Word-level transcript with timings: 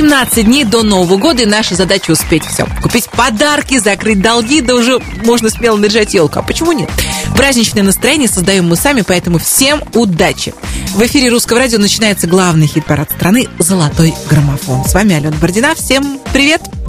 18 0.00 0.46
дней 0.46 0.64
до 0.64 0.82
Нового 0.82 1.18
года, 1.18 1.42
и 1.42 1.46
наша 1.46 1.74
задача 1.74 2.12
успеть 2.12 2.44
все. 2.46 2.66
Купить 2.80 3.10
подарки, 3.10 3.78
закрыть 3.78 4.22
долги, 4.22 4.62
да 4.62 4.74
уже 4.74 4.98
можно 5.24 5.50
смело 5.50 5.76
наряжать 5.76 6.14
елку. 6.14 6.38
А 6.38 6.42
почему 6.42 6.72
нет? 6.72 6.88
Праздничное 7.36 7.82
настроение 7.82 8.26
создаем 8.26 8.66
мы 8.66 8.76
сами, 8.76 9.02
поэтому 9.02 9.38
всем 9.38 9.82
удачи! 9.92 10.54
В 10.94 11.02
эфире 11.02 11.28
Русского 11.28 11.58
радио 11.58 11.78
начинается 11.78 12.26
главный 12.26 12.66
хит-парад 12.66 13.10
страны 13.10 13.48
«Золотой 13.58 14.14
граммофон». 14.30 14.86
С 14.86 14.94
вами 14.94 15.16
Алена 15.16 15.36
Бородина. 15.36 15.74
Всем 15.74 16.18
привет! 16.32 16.79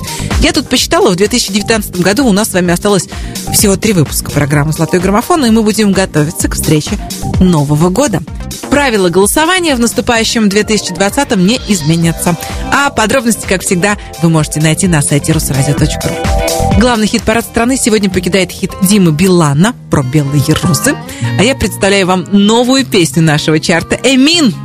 Я 0.42 0.54
тут 0.54 0.70
посчитала, 0.70 1.12
в 1.12 1.16
2019 1.16 2.00
году 2.00 2.26
у 2.26 2.32
нас 2.32 2.50
с 2.50 2.54
вами 2.54 2.74
осталось 2.74 3.08
всего 3.54 3.76
три 3.76 3.94
выпуска 3.94 4.32
программы 4.32 4.74
«Золотой 4.74 5.00
граммофон», 5.00 5.46
и 5.46 5.52
мы 5.52 5.62
будем 5.62 5.92
готовиться 5.92 6.48
к 6.48 6.56
встрече 6.56 6.98
Нового 7.40 7.90
года. 7.90 8.22
Правила 8.70 9.10
голосования 9.10 9.76
в 9.76 9.80
наступающем 9.80 10.50
2020 10.50 11.36
не 11.36 11.60
изменятся. 11.68 12.36
А 12.74 12.90
подробности, 12.90 13.46
как 13.48 13.62
всегда, 13.62 13.98
вы 14.22 14.30
можете 14.30 14.62
найти 14.62 14.88
на 14.88 15.02
сайте 15.02 15.34
русрадио.ру. 15.34 16.80
Главный 16.80 17.06
хит-парад 17.06 17.46
страны 17.46 17.78
сегодня 17.78 18.10
покидает 18.10 18.50
хит 18.50 18.72
Димы 18.82 19.12
Билана 19.12 19.76
про 19.92 20.04
белые 20.04 20.42
розы. 20.64 20.96
А 21.38 21.44
я 21.44 21.54
представляю 21.54 22.08
вам 22.08 22.26
новую 22.32 22.86
песню 22.86 23.22
нашего 23.22 23.60
чарта 23.60 24.00
«Эмин. 24.04 24.56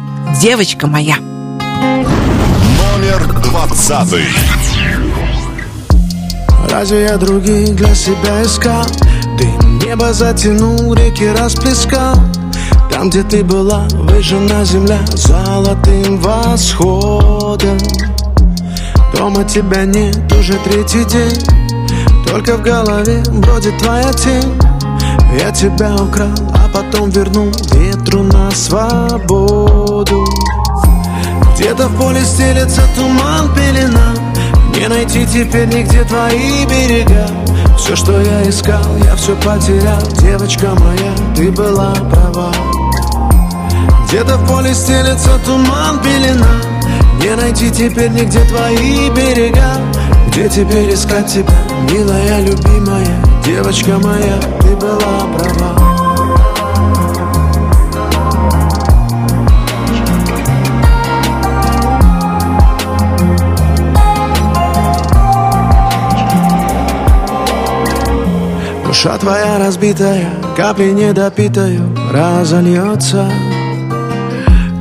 Девочка 0.40 0.86
моя». 0.86 1.16
Номер 1.16 3.42
двадцатый. 3.42 4.24
Разве 6.70 7.04
я 7.04 7.16
других 7.16 7.76
для 7.76 7.94
себя 7.94 8.42
искал? 8.42 8.84
Ты 9.38 9.46
небо 9.84 10.12
затянул, 10.12 10.94
реки 10.94 11.28
расплескал. 11.28 12.16
Там, 12.90 13.08
где 13.10 13.22
ты 13.22 13.44
была, 13.44 13.86
выжжена 13.92 14.64
земля 14.64 14.98
Золотым 15.12 16.18
восходом. 16.18 17.78
Дома 19.14 19.44
тебя 19.44 19.84
нет 19.84 20.32
уже 20.32 20.54
третий 20.64 21.04
день. 21.04 21.38
Только 22.26 22.56
в 22.56 22.62
голове 22.62 23.22
бродит 23.28 23.78
твоя 23.78 24.12
тень. 24.12 24.58
Я 25.38 25.50
тебя 25.52 25.94
украл, 25.94 26.34
а 26.54 26.68
потом 26.72 27.10
вернул 27.10 27.50
Ветру 27.72 28.22
на 28.22 28.50
свободу. 28.50 30.26
Где-то 31.54 31.88
в 31.88 31.96
поле 31.96 32.20
стелется 32.24 32.82
туман, 32.96 33.54
пелена 33.54 34.14
не 34.78 34.88
найти 34.88 35.26
теперь 35.26 35.66
нигде 35.66 36.04
твои 36.04 36.64
берега. 36.66 37.26
Все, 37.78 37.96
что 37.96 38.20
я 38.20 38.48
искал, 38.48 38.96
я 39.04 39.16
все 39.16 39.34
потерял. 39.36 40.02
Девочка 40.20 40.74
моя, 40.74 41.12
ты 41.34 41.50
была 41.50 41.94
права. 41.94 42.52
Где-то 44.08 44.36
в 44.36 44.48
поле 44.48 44.74
стелется 44.74 45.38
туман, 45.44 46.00
пелена. 46.02 46.60
Не 47.20 47.34
найти 47.34 47.70
теперь 47.70 48.10
нигде 48.10 48.40
твои 48.44 49.10
берега. 49.10 49.80
Где 50.28 50.48
теперь 50.48 50.92
искать 50.92 51.32
тебя, 51.32 51.54
милая, 51.90 52.40
любимая? 52.42 53.24
Девочка 53.44 53.98
моя, 53.98 54.38
ты 54.60 54.76
была 54.76 55.26
права 55.36 55.75
Душа 69.06 69.18
твоя 69.18 69.58
разбитая, 69.60 70.28
капли 70.56 70.90
недопитаю 70.90 71.96
разольется. 72.10 73.30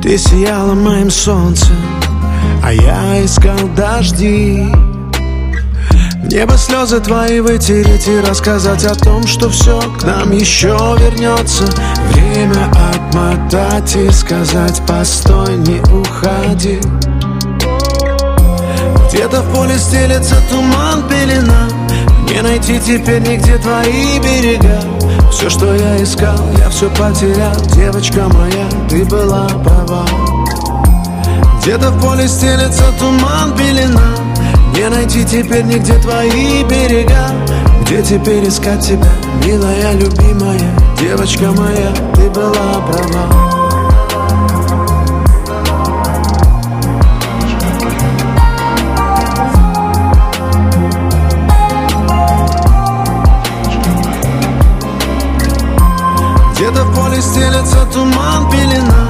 Ты 0.02 0.18
сияла 0.18 0.74
моим 0.74 1.12
солнцем, 1.12 1.76
а 2.60 2.72
я 2.72 3.24
искал 3.24 3.56
дожди. 3.76 4.66
Небо 6.24 6.56
слезы 6.56 6.98
твои 6.98 7.38
вытереть 7.38 8.08
и 8.08 8.18
рассказать 8.18 8.84
о 8.84 8.96
том, 8.96 9.24
что 9.28 9.48
все 9.48 9.80
к 9.96 10.02
нам 10.02 10.32
еще 10.32 10.76
вернется 10.98 11.64
Время 12.10 12.68
отмотать 12.92 13.94
и 13.94 14.10
сказать 14.10 14.82
постой, 14.88 15.56
не 15.58 15.78
уходи 15.82 16.80
Где-то 19.26 19.42
в 19.42 19.52
поле 19.52 19.76
стелется 19.76 20.36
туман, 20.48 21.02
пелена. 21.08 21.68
Не 22.30 22.42
найти 22.42 22.78
теперь 22.78 23.20
нигде 23.22 23.58
твои 23.58 24.20
берега. 24.20 24.80
Все, 25.32 25.50
что 25.50 25.74
я 25.74 26.00
искал, 26.00 26.38
я 26.60 26.70
все 26.70 26.88
потерял. 26.90 27.56
Девочка 27.74 28.28
моя, 28.28 28.68
ты 28.88 29.04
была 29.04 29.48
права. 29.48 30.06
Где-то 31.60 31.90
в 31.90 32.00
поле 32.00 32.28
стелется 32.28 32.84
туман, 33.00 33.52
пелена. 33.56 34.14
Не 34.76 34.88
найти 34.90 35.24
теперь 35.24 35.64
нигде 35.64 35.94
твои 35.94 36.62
берега. 36.62 37.26
Где 37.82 38.04
теперь 38.04 38.46
искать 38.46 38.86
тебя, 38.86 39.10
милая, 39.44 39.92
любимая? 39.94 40.70
Девочка 41.00 41.50
моя, 41.50 41.92
ты 42.14 42.30
была 42.30 42.80
права 42.86 43.45
поле 57.06 57.22
стелется 57.22 57.86
туман, 57.92 58.50
пелена 58.50 59.08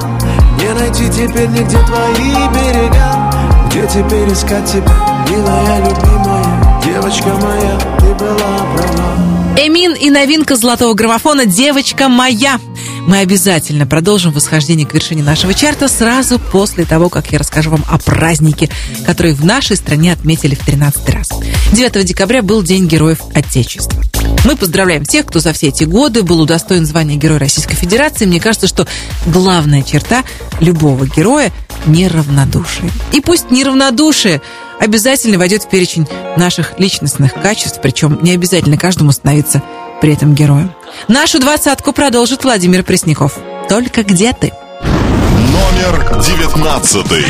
Не 0.59 0.73
найти 0.73 1.07
теперь 1.09 1.47
нигде 1.49 1.77
твои 1.85 2.47
берега 2.53 3.31
Где 3.69 3.87
теперь 3.87 4.31
искать 4.31 4.65
тебя, 4.65 5.25
милая, 5.29 5.79
любимая 5.79 6.81
Девочка 6.83 7.27
моя, 7.27 7.79
ты 7.99 8.05
была 8.15 8.75
права 8.75 9.17
Эмин 9.59 9.93
и 9.93 10.11
новинка 10.11 10.55
золотого 10.55 10.93
граммофона 10.93 11.47
«Девочка 11.47 12.09
моя». 12.09 12.59
Мы 13.07 13.19
обязательно 13.19 13.87
продолжим 13.87 14.31
восхождение 14.31 14.85
к 14.85 14.93
вершине 14.93 15.23
нашего 15.23 15.53
чарта 15.55 15.87
сразу 15.87 16.37
после 16.37 16.85
того, 16.85 17.09
как 17.09 17.31
я 17.31 17.39
расскажу 17.39 17.71
вам 17.71 17.83
о 17.89 17.97
празднике, 17.97 18.69
который 19.05 19.33
в 19.33 19.43
нашей 19.43 19.75
стране 19.75 20.13
отметили 20.13 20.53
в 20.53 20.63
13 20.63 21.09
раз. 21.09 21.29
9 21.71 22.05
декабря 22.05 22.43
был 22.43 22.61
День 22.61 22.85
Героев 22.85 23.19
Отечества. 23.33 24.03
Мы 24.47 24.55
поздравляем 24.55 25.03
тех, 25.03 25.25
кто 25.25 25.41
за 25.41 25.51
все 25.51 25.67
эти 25.67 25.83
годы 25.83 26.23
был 26.23 26.39
удостоен 26.39 26.85
звания 26.85 27.17
Героя 27.17 27.37
Российской 27.37 27.75
Федерации. 27.75 28.25
Мне 28.25 28.39
кажется, 28.39 28.65
что 28.67 28.87
главная 29.25 29.83
черта 29.83 30.23
любого 30.61 31.05
героя– 31.05 31.51
неравнодушие. 31.85 32.89
И 33.11 33.19
пусть 33.19 33.51
неравнодушие 33.51 34.41
обязательно 34.79 35.37
войдет 35.37 35.63
в 35.63 35.69
перечень 35.69 36.07
наших 36.37 36.79
личностных 36.79 37.33
качеств, 37.33 37.79
причем 37.83 38.19
не 38.21 38.31
обязательно 38.31 38.77
каждому 38.77 39.11
становиться 39.11 39.61
при 39.99 40.13
этом 40.13 40.33
героем. 40.33 40.71
Нашу 41.09 41.41
двадцатку 41.41 41.91
продолжит 41.91 42.45
Владимир 42.45 42.83
Пресняков. 42.83 43.37
Только 43.67 44.03
где 44.03 44.31
ты? 44.31 44.53
Номер 44.81 46.23
девятнадцатый. 46.25 47.25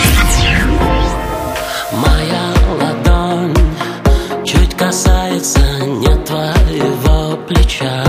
Моя 1.93 2.53
ладонь 2.79 3.55
чуть 4.45 4.75
касается 4.75 5.26
не 5.39 6.25
твоего 6.25 7.37
плеча. 7.47 8.03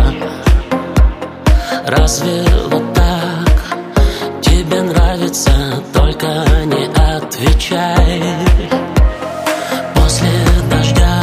Разве 1.87 2.43
вот 2.71 2.95
так 2.95 4.41
тебе 4.41 4.81
нравится, 4.81 5.51
только 5.93 6.27
не 6.65 6.87
отвечай. 6.87 8.23
После 9.95 10.29
дождя 10.71 11.21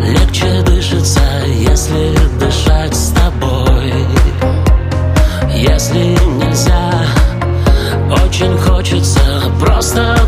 легче 0.00 0.62
дышится, 0.62 1.22
если 1.46 2.16
дышать 2.40 2.94
с 2.96 3.12
тобой. 3.12 3.92
Если 5.54 6.18
нельзя, 6.40 7.04
очень 8.10 8.58
хочется 8.58 9.20
Просто 9.60 10.27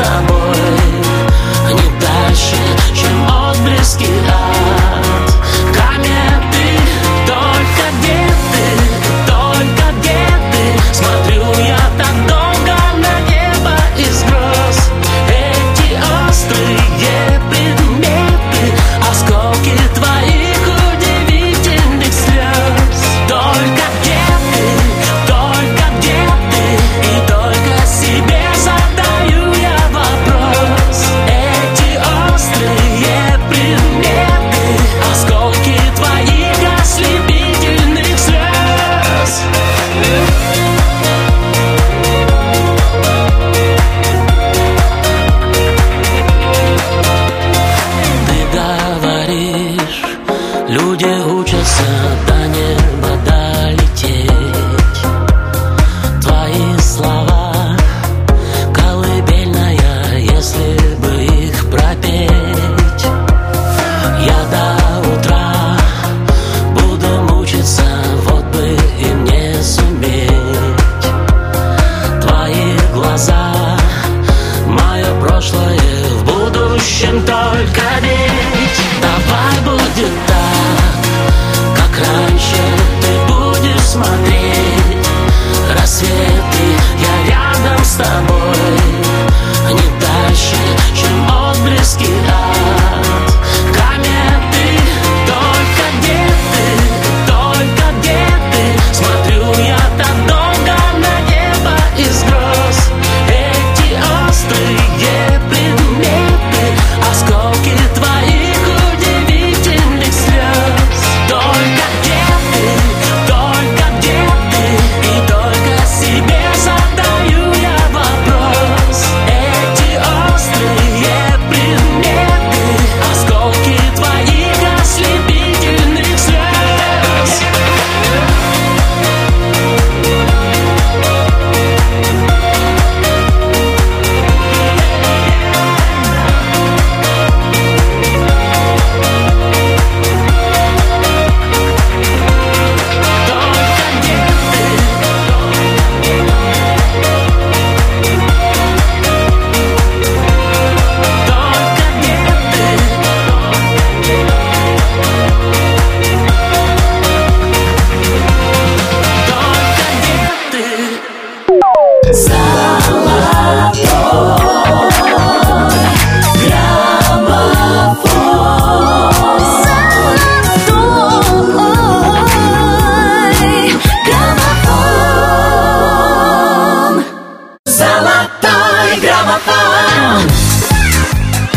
я 0.00 0.06
рядом 0.06 0.99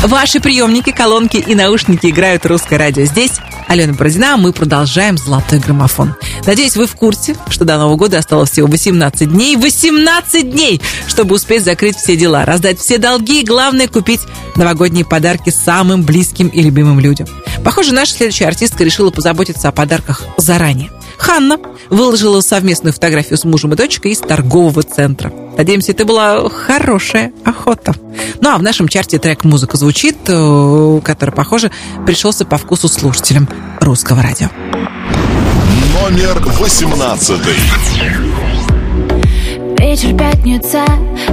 Ваши 0.03 0.39
приемники, 0.39 0.91
колонки 0.91 1.37
и 1.37 1.55
наушники 1.55 2.07
играют 2.07 2.45
русское 2.45 2.77
радио. 2.77 3.05
Здесь 3.05 3.39
Алена 3.67 3.93
Бородина, 3.93 4.35
а 4.35 4.37
мы 4.37 4.53
продолжаем 4.53 5.17
«Золотой 5.17 5.57
граммофон». 5.59 6.15
Надеюсь, 6.45 6.75
вы 6.75 6.87
в 6.87 6.95
курсе, 6.95 7.37
что 7.49 7.63
до 7.63 7.77
Нового 7.77 7.95
года 7.95 8.17
осталось 8.17 8.51
всего 8.51 8.67
18 8.67 9.31
дней. 9.31 9.55
18 9.55 10.51
дней, 10.51 10.81
чтобы 11.07 11.35
успеть 11.35 11.63
закрыть 11.63 11.95
все 11.95 12.17
дела, 12.17 12.45
раздать 12.45 12.79
все 12.79 12.97
долги 12.97 13.41
и, 13.41 13.45
главное, 13.45 13.87
купить 13.87 14.21
новогодние 14.55 15.05
подарки 15.05 15.49
самым 15.51 16.03
близким 16.03 16.49
и 16.49 16.61
любимым 16.61 16.99
людям. 16.99 17.27
Похоже, 17.63 17.93
наша 17.93 18.13
следующая 18.13 18.47
артистка 18.47 18.83
решила 18.83 19.09
позаботиться 19.09 19.69
о 19.69 19.71
подарках 19.71 20.21
заранее. 20.37 20.91
Ханна 21.17 21.57
выложила 21.89 22.41
совместную 22.41 22.91
фотографию 22.91 23.37
с 23.37 23.45
мужем 23.45 23.73
и 23.73 23.77
дочкой 23.77 24.11
из 24.11 24.19
торгового 24.19 24.83
центра. 24.83 25.31
Надеемся, 25.57 25.93
это 25.93 26.03
была 26.03 26.49
хорошая 26.49 27.31
охота. 27.45 27.95
Ну 28.41 28.49
а 28.49 28.57
в 28.57 28.63
нашем 28.63 28.89
чарте 28.89 29.19
трек 29.19 29.45
«Музыка 29.45 29.77
звучит», 29.77 30.17
э, 30.27 31.01
который, 31.03 31.31
похоже, 31.31 31.71
пришелся 32.05 32.43
по 32.43 32.57
вкусу 32.57 32.89
слушателям 32.89 33.47
русского 33.79 34.21
радио. 34.21 34.49
Номер 36.03 36.37
восемнадцатый. 36.59 37.55
Вечер 39.79 40.13
пятница, 40.17 40.83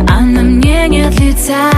а 0.09 0.21
на 0.21 0.43
мне 0.43 0.87
нет 0.87 1.19
лица. 1.19 1.73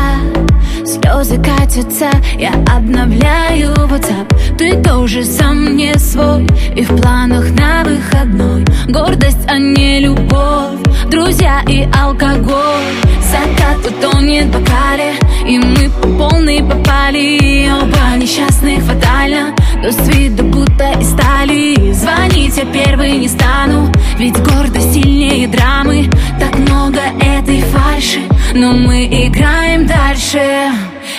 Слезы 0.85 1.43
катятся, 1.43 2.11
я 2.39 2.53
обновляю 2.71 3.73
WhatsApp. 3.73 4.57
Ты 4.59 4.83
тоже 4.83 5.25
сам 5.25 5.75
не 5.75 5.99
свой 5.99 6.47
И 6.77 6.85
в 6.85 6.95
планах 7.01 7.51
на 7.53 7.83
выходной. 7.83 8.63
Гордость, 8.89 9.47
а 9.49 9.57
не 9.57 10.01
любовь 10.01 10.79
Друзья 11.11 11.63
и 11.67 11.89
алкоголь. 11.99 12.93
Закат 13.23 13.87
утонет 13.87 14.49
в 14.49 14.53
бокале 14.53 15.15
И 15.49 15.59
мы 15.59 15.89
по 15.89 16.29
полной 16.29 16.63
попали. 16.63 17.71
Оба 17.73 18.19
несчастных 18.19 18.85
фатально 18.85 19.55
Но 19.83 19.91
с 19.91 20.09
виду 20.09 20.45
будто 20.45 20.93
из 21.01 21.11
стали. 21.11 21.93
Звонить 21.93 22.57
я 22.57 22.65
первый 22.67 23.17
не 23.19 23.27
стану 23.27 23.91
Ведь 24.17 24.39
гордость 24.39 24.95
сильнее 24.95 25.49
драмы. 25.49 26.09
Так 26.39 26.57
много 26.57 27.01
этой 27.21 27.63
фальши 27.63 28.21
Но 28.55 28.73
мы 28.75 29.07
играем 29.07 29.87
дальше. 29.89 30.71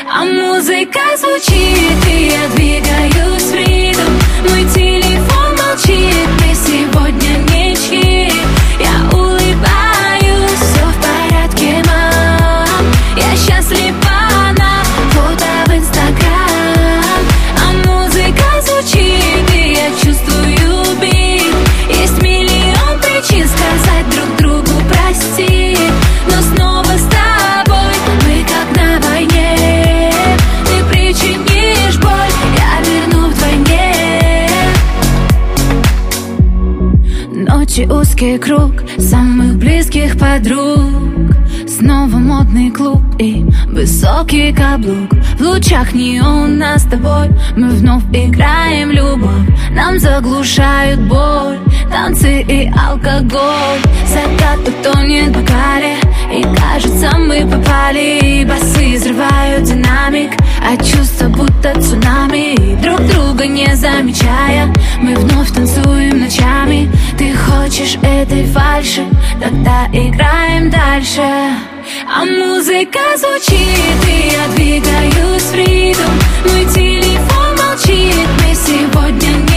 А 0.10 0.24
музыка 0.24 1.01
звучит 1.17 2.08
И 2.10 2.32
я 2.32 2.48
двигаюсь 2.55 3.43
в 3.43 3.53
ритм. 3.53 4.12
Мой 4.50 4.63
телефон 4.74 5.58
молчит 5.58 6.29
Мы 6.39 6.55
сегодня 6.55 7.39
ничьи 7.51 8.32
Я 8.79 9.10
улыбаюсь 9.12 10.60
Все 10.62 10.86
в 10.86 10.96
порядке, 11.01 11.84
мам. 11.86 12.86
Я 13.17 13.36
счастлива 13.36 13.83
Ночи 37.75 37.89
узкий 37.92 38.38
круг 38.38 38.72
самых 39.00 39.58
близких 39.58 40.15
подруг. 40.20 41.34
Снова 41.68 42.18
модный 42.18 42.70
клуб 42.70 43.01
и 43.18 43.44
высокий 43.65 44.53
каблук. 44.53 45.12
В 45.39 45.42
лучах 45.42 45.92
неона 45.96 46.77
с 46.77 46.84
тобой. 46.84 47.30
Мы 47.58 47.70
вновь 47.70 48.03
играем 48.13 48.92
любовь. 48.92 49.50
Нам 49.72 49.98
заглушают 49.98 51.01
боль, 51.01 51.58
танцы 51.89 52.44
и 52.44 52.72
алкоголь. 52.77 53.82
Закат 54.06 54.60
утонет 54.68 55.30
в 55.30 55.39
бокале 55.39 56.02
кажется 56.55 57.17
мы 57.17 57.45
попали 57.50 58.45
Басы 58.45 58.95
взрывают 58.95 59.63
динамик, 59.63 60.31
а 60.62 60.75
чувства 60.77 61.27
будто 61.27 61.74
цунами. 61.81 62.75
Друг 62.81 63.00
друга 63.07 63.48
не 63.48 63.74
замечая, 63.75 64.74
мы 65.00 65.15
вновь 65.15 65.51
танцуем 65.51 66.19
ночами. 66.19 66.91
Ты 67.17 67.33
хочешь 67.36 67.98
этой 68.01 68.45
фальши, 68.45 69.05
тогда 69.41 69.88
играем 69.91 70.69
дальше. 70.69 71.22
А 72.07 72.25
музыка 72.25 73.00
звучит, 73.17 74.07
и 74.07 74.31
я 74.31 74.48
двигаюсь 74.55 75.43
в 75.43 75.55
ритм. 75.55 76.12
Мой 76.50 76.65
телефон 76.65 77.55
молчит, 77.57 78.27
мы 78.39 78.55
сегодня 78.55 79.29
ничьи 79.38 79.52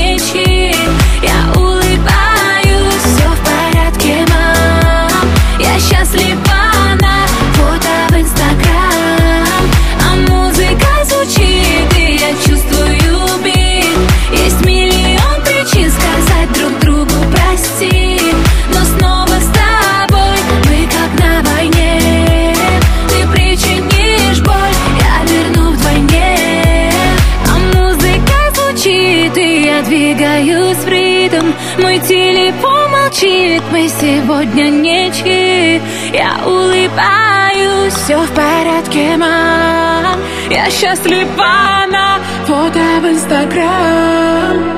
телефон 33.16 33.56
молчит, 33.56 33.62
мы 33.70 33.88
сегодня 33.88 34.68
ничьи 34.70 35.80
Я 36.12 36.40
улыбаюсь, 36.44 37.94
все 37.94 38.18
в 38.18 38.30
порядке, 38.30 39.16
мам 39.16 40.20
Я 40.50 40.70
счастлива 40.70 41.86
на 41.90 42.18
фото 42.46 42.80
в 43.00 43.06
инстаграм 43.06 44.76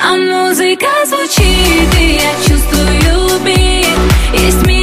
а 0.00 0.16
музыка 0.16 0.86
звучит, 1.06 1.94
и 2.00 2.14
я 2.14 2.32
чувствую 2.46 3.40
бит 3.44 3.86
Есть 4.32 4.66
миллион 4.66 4.77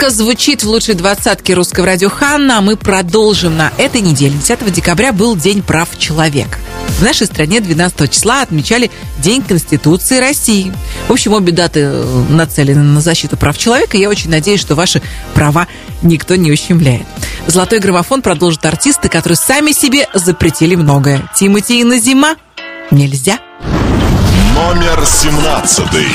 Музыка 0.00 0.16
звучит 0.16 0.62
в 0.62 0.66
лучшей 0.66 0.94
двадцатке 0.94 1.52
русского 1.52 1.84
радио 1.84 2.08
Ханна, 2.08 2.56
а 2.56 2.60
мы 2.62 2.78
продолжим 2.78 3.58
на 3.58 3.70
этой 3.76 4.00
неделе. 4.00 4.32
10 4.34 4.72
декабря 4.72 5.12
был 5.12 5.36
День 5.36 5.62
прав 5.62 5.90
человека. 5.98 6.58
В 6.98 7.02
нашей 7.02 7.26
стране 7.26 7.60
12 7.60 8.10
числа 8.10 8.40
отмечали 8.40 8.90
День 9.18 9.42
Конституции 9.42 10.16
России. 10.16 10.72
В 11.06 11.12
общем, 11.12 11.34
обе 11.34 11.52
даты 11.52 11.80
э, 11.80 12.24
нацелены 12.30 12.82
на 12.82 13.02
защиту 13.02 13.36
прав 13.36 13.58
человека. 13.58 13.98
Я 13.98 14.08
очень 14.08 14.30
надеюсь, 14.30 14.62
что 14.62 14.74
ваши 14.74 15.02
права 15.34 15.68
никто 16.00 16.34
не 16.34 16.50
ущемляет. 16.50 17.06
Золотой 17.46 17.78
граммофон 17.78 18.22
продолжит 18.22 18.64
артисты, 18.64 19.10
которые 19.10 19.36
сами 19.36 19.72
себе 19.72 20.08
запретили 20.14 20.76
многое. 20.76 21.30
Тимати 21.36 21.78
и 21.78 21.84
Назима 21.84 22.36
нельзя. 22.90 23.38
Номер 24.54 25.04
семнадцатый. 25.04 26.06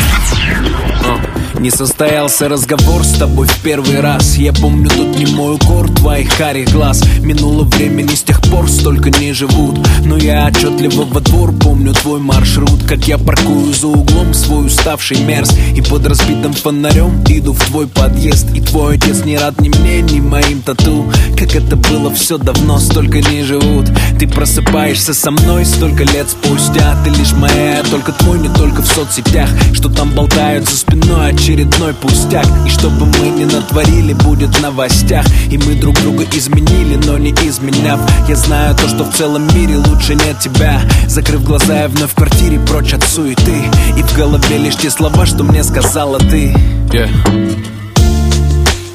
Не 1.59 1.71
состоялся 1.71 2.49
разговор 2.49 3.03
с 3.03 3.13
тобой 3.13 3.47
в 3.47 3.59
первый 3.61 4.01
раз. 4.01 4.35
Я 4.35 4.51
помню 4.51 4.89
тот 4.89 5.17
немой 5.17 5.55
укор 5.55 5.89
твоих 5.89 6.35
карих 6.37 6.71
глаз. 6.71 7.01
Минуло 7.21 7.63
времени 7.63 8.13
с 8.13 8.23
тех 8.23 8.41
пор 8.41 8.69
столько 8.69 9.09
не 9.09 9.33
живут. 9.33 9.79
Но 10.03 10.17
я 10.17 10.45
отчетливо 10.45 11.05
во 11.05 11.21
двор 11.21 11.53
помню 11.53 11.93
твой 11.93 12.19
маршрут. 12.19 12.83
Как 12.87 13.07
я 13.07 13.17
паркую 13.17 13.73
за 13.73 13.87
углом 13.87 14.33
свой 14.33 14.67
уставший 14.67 15.21
мерз. 15.21 15.57
И 15.75 15.81
под 15.81 16.05
разбитым 16.05 16.53
фонарем 16.53 17.23
иду 17.29 17.53
в 17.53 17.63
твой 17.65 17.87
подъезд. 17.87 18.47
И 18.53 18.59
твой 18.59 18.97
отец 18.97 19.23
не 19.23 19.37
рад 19.37 19.59
ни 19.61 19.69
мне, 19.69 20.01
ни 20.01 20.19
моим 20.19 20.61
тату. 20.61 21.11
Как 21.37 21.55
это 21.55 21.77
было 21.77 22.13
все 22.13 22.37
давно, 22.37 22.79
столько 22.79 23.21
не 23.21 23.43
живут. 23.43 23.89
Ты 24.19 24.27
просыпаешься 24.27 25.13
со 25.13 25.31
мной 25.31 25.65
столько 25.65 26.03
лет 26.03 26.29
спустя. 26.29 26.95
Ты 27.03 27.11
лишь 27.11 27.31
моя, 27.31 27.81
только 27.89 28.11
твой, 28.11 28.24
не 28.33 28.49
только 28.49 28.81
в 28.81 28.87
соцсетях 28.87 29.49
Что 29.73 29.89
там 29.89 30.09
болтают 30.11 30.67
за 30.67 30.77
спиной, 30.77 31.31
очередной 31.33 31.93
пустяк. 31.93 32.45
И 32.65 32.69
чтобы 32.69 33.05
мы 33.05 33.29
не 33.29 33.45
натворили, 33.45 34.13
будет 34.13 34.55
в 34.55 34.61
новостях. 34.61 35.25
И 35.51 35.57
мы 35.57 35.75
друг 35.75 35.95
друга 36.01 36.25
изменили, 36.31 36.95
но 37.05 37.17
не 37.17 37.31
изменяв. 37.31 37.99
Я 38.27 38.35
знаю 38.35 38.75
то, 38.75 38.87
что 38.87 39.03
в 39.03 39.13
целом 39.13 39.47
мире 39.55 39.77
лучше 39.77 40.15
нет 40.15 40.39
тебя. 40.39 40.81
Закрыв 41.07 41.43
глаза, 41.43 41.81
я 41.81 41.87
вновь 41.87 42.11
в 42.11 42.15
квартире 42.15 42.59
прочь 42.59 42.93
от 42.93 43.03
суеты. 43.03 43.63
И 43.97 44.01
в 44.01 44.15
голове 44.15 44.57
лишь 44.57 44.77
те 44.77 44.89
слова, 44.89 45.25
что 45.25 45.43
мне 45.43 45.63
сказала 45.63 46.19
ты. 46.19 46.55
Yeah. 46.91 47.09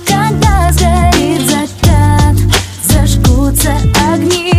Когда 0.06 0.72
сгорит 0.72 1.42
закат, 1.48 2.36
зажгутся 2.84 3.72
огни 4.12 4.49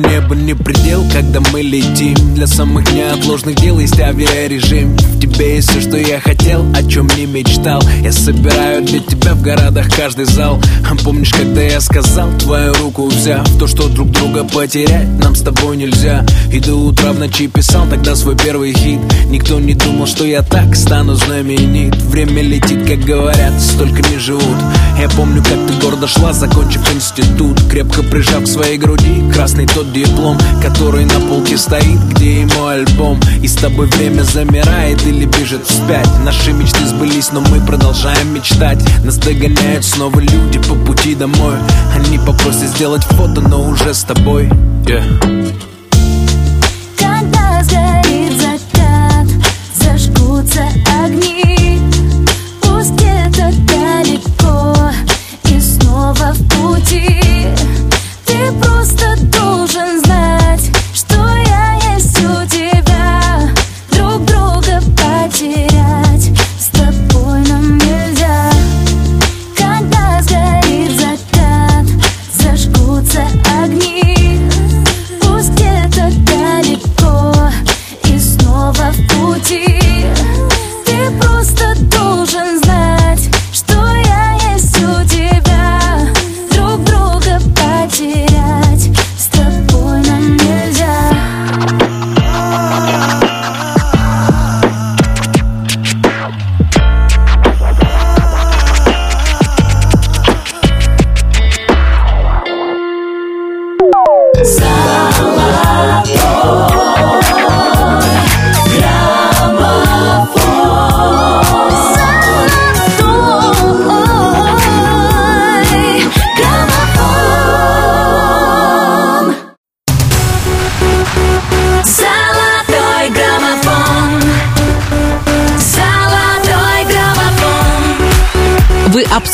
небо 0.00 0.34
не 0.34 0.54
предел, 0.54 1.04
когда 1.12 1.40
мы 1.52 1.62
летим. 1.62 2.14
Для 2.34 2.46
самых 2.46 2.90
неотложных 2.92 3.56
дел 3.56 3.78
есть 3.78 3.98
авиарежим. 4.00 4.96
В 4.96 5.20
тебе 5.20 5.56
есть 5.56 5.70
все, 5.70 5.80
что 5.80 5.96
я 5.96 6.20
хотел, 6.20 6.64
о 6.74 6.82
чем 6.82 7.08
не 7.16 7.26
мечтал. 7.26 7.82
Я 8.02 8.12
собираю 8.12 8.82
для 8.82 9.00
тебя 9.00 9.34
в 9.34 9.42
городах 9.42 9.88
каждый 9.94 10.24
зал. 10.24 10.60
А 10.88 10.94
Помнишь, 11.04 11.30
когда 11.30 11.62
я 11.62 11.80
сказал, 11.80 12.28
твою 12.38 12.74
руку 12.74 13.06
взяв? 13.06 13.46
То, 13.58 13.66
что 13.66 13.88
друг 13.88 14.10
друга 14.10 14.44
потерять 14.44 15.08
нам 15.18 15.34
с 15.34 15.40
тобой 15.40 15.76
нельзя. 15.76 16.24
И 16.52 16.60
до 16.60 16.74
утра 16.74 17.12
в 17.12 17.18
ночи 17.18 17.46
писал 17.46 17.86
тогда 17.88 18.14
свой 18.14 18.36
первый 18.36 18.72
хит. 18.74 19.00
Никто 19.26 19.58
не 19.58 19.74
думал, 19.74 20.06
что 20.06 20.24
я 20.24 20.42
так 20.42 20.76
стану 20.76 21.14
знаменит. 21.14 21.96
Время 21.96 22.42
летит, 22.42 22.86
как 22.86 23.00
говорят, 23.00 23.60
столько 23.60 24.08
не 24.10 24.18
живут. 24.18 24.56
Я 24.98 25.08
помню, 25.08 25.42
как 25.42 25.58
ты 25.66 25.84
гордо 25.84 26.06
шла, 26.06 26.32
закончив 26.32 26.82
институт. 26.94 27.58
Крепко 27.70 28.02
прижав 28.02 28.44
к 28.44 28.46
своей 28.46 28.76
груди 28.76 29.22
красный 29.32 29.66
тот 29.66 29.89
диплом 29.90 30.38
Который 30.62 31.04
на 31.04 31.20
полке 31.20 31.56
стоит, 31.56 32.00
где 32.10 32.42
и 32.42 32.44
мой 32.44 32.76
альбом. 32.76 33.20
И 33.42 33.48
с 33.48 33.54
тобой 33.54 33.86
время 33.86 34.22
замирает 34.22 35.04
или 35.06 35.24
бежит 35.24 35.66
вспять. 35.66 36.08
Наши 36.24 36.52
мечты 36.52 36.86
сбылись, 36.86 37.32
но 37.32 37.40
мы 37.40 37.60
продолжаем 37.60 38.34
мечтать. 38.34 38.78
Нас 39.04 39.16
догоняют 39.16 39.84
снова 39.84 40.20
люди 40.20 40.58
по 40.58 40.74
пути 40.74 41.14
домой. 41.14 41.54
Они 41.94 42.18
попросят 42.18 42.68
сделать 42.68 43.04
фото, 43.04 43.40
но 43.40 43.62
уже 43.62 43.94
с 43.94 44.04
тобой. 44.04 44.50
Yeah. 44.84 45.54
Когда 46.98 47.62
сгорит 47.62 47.99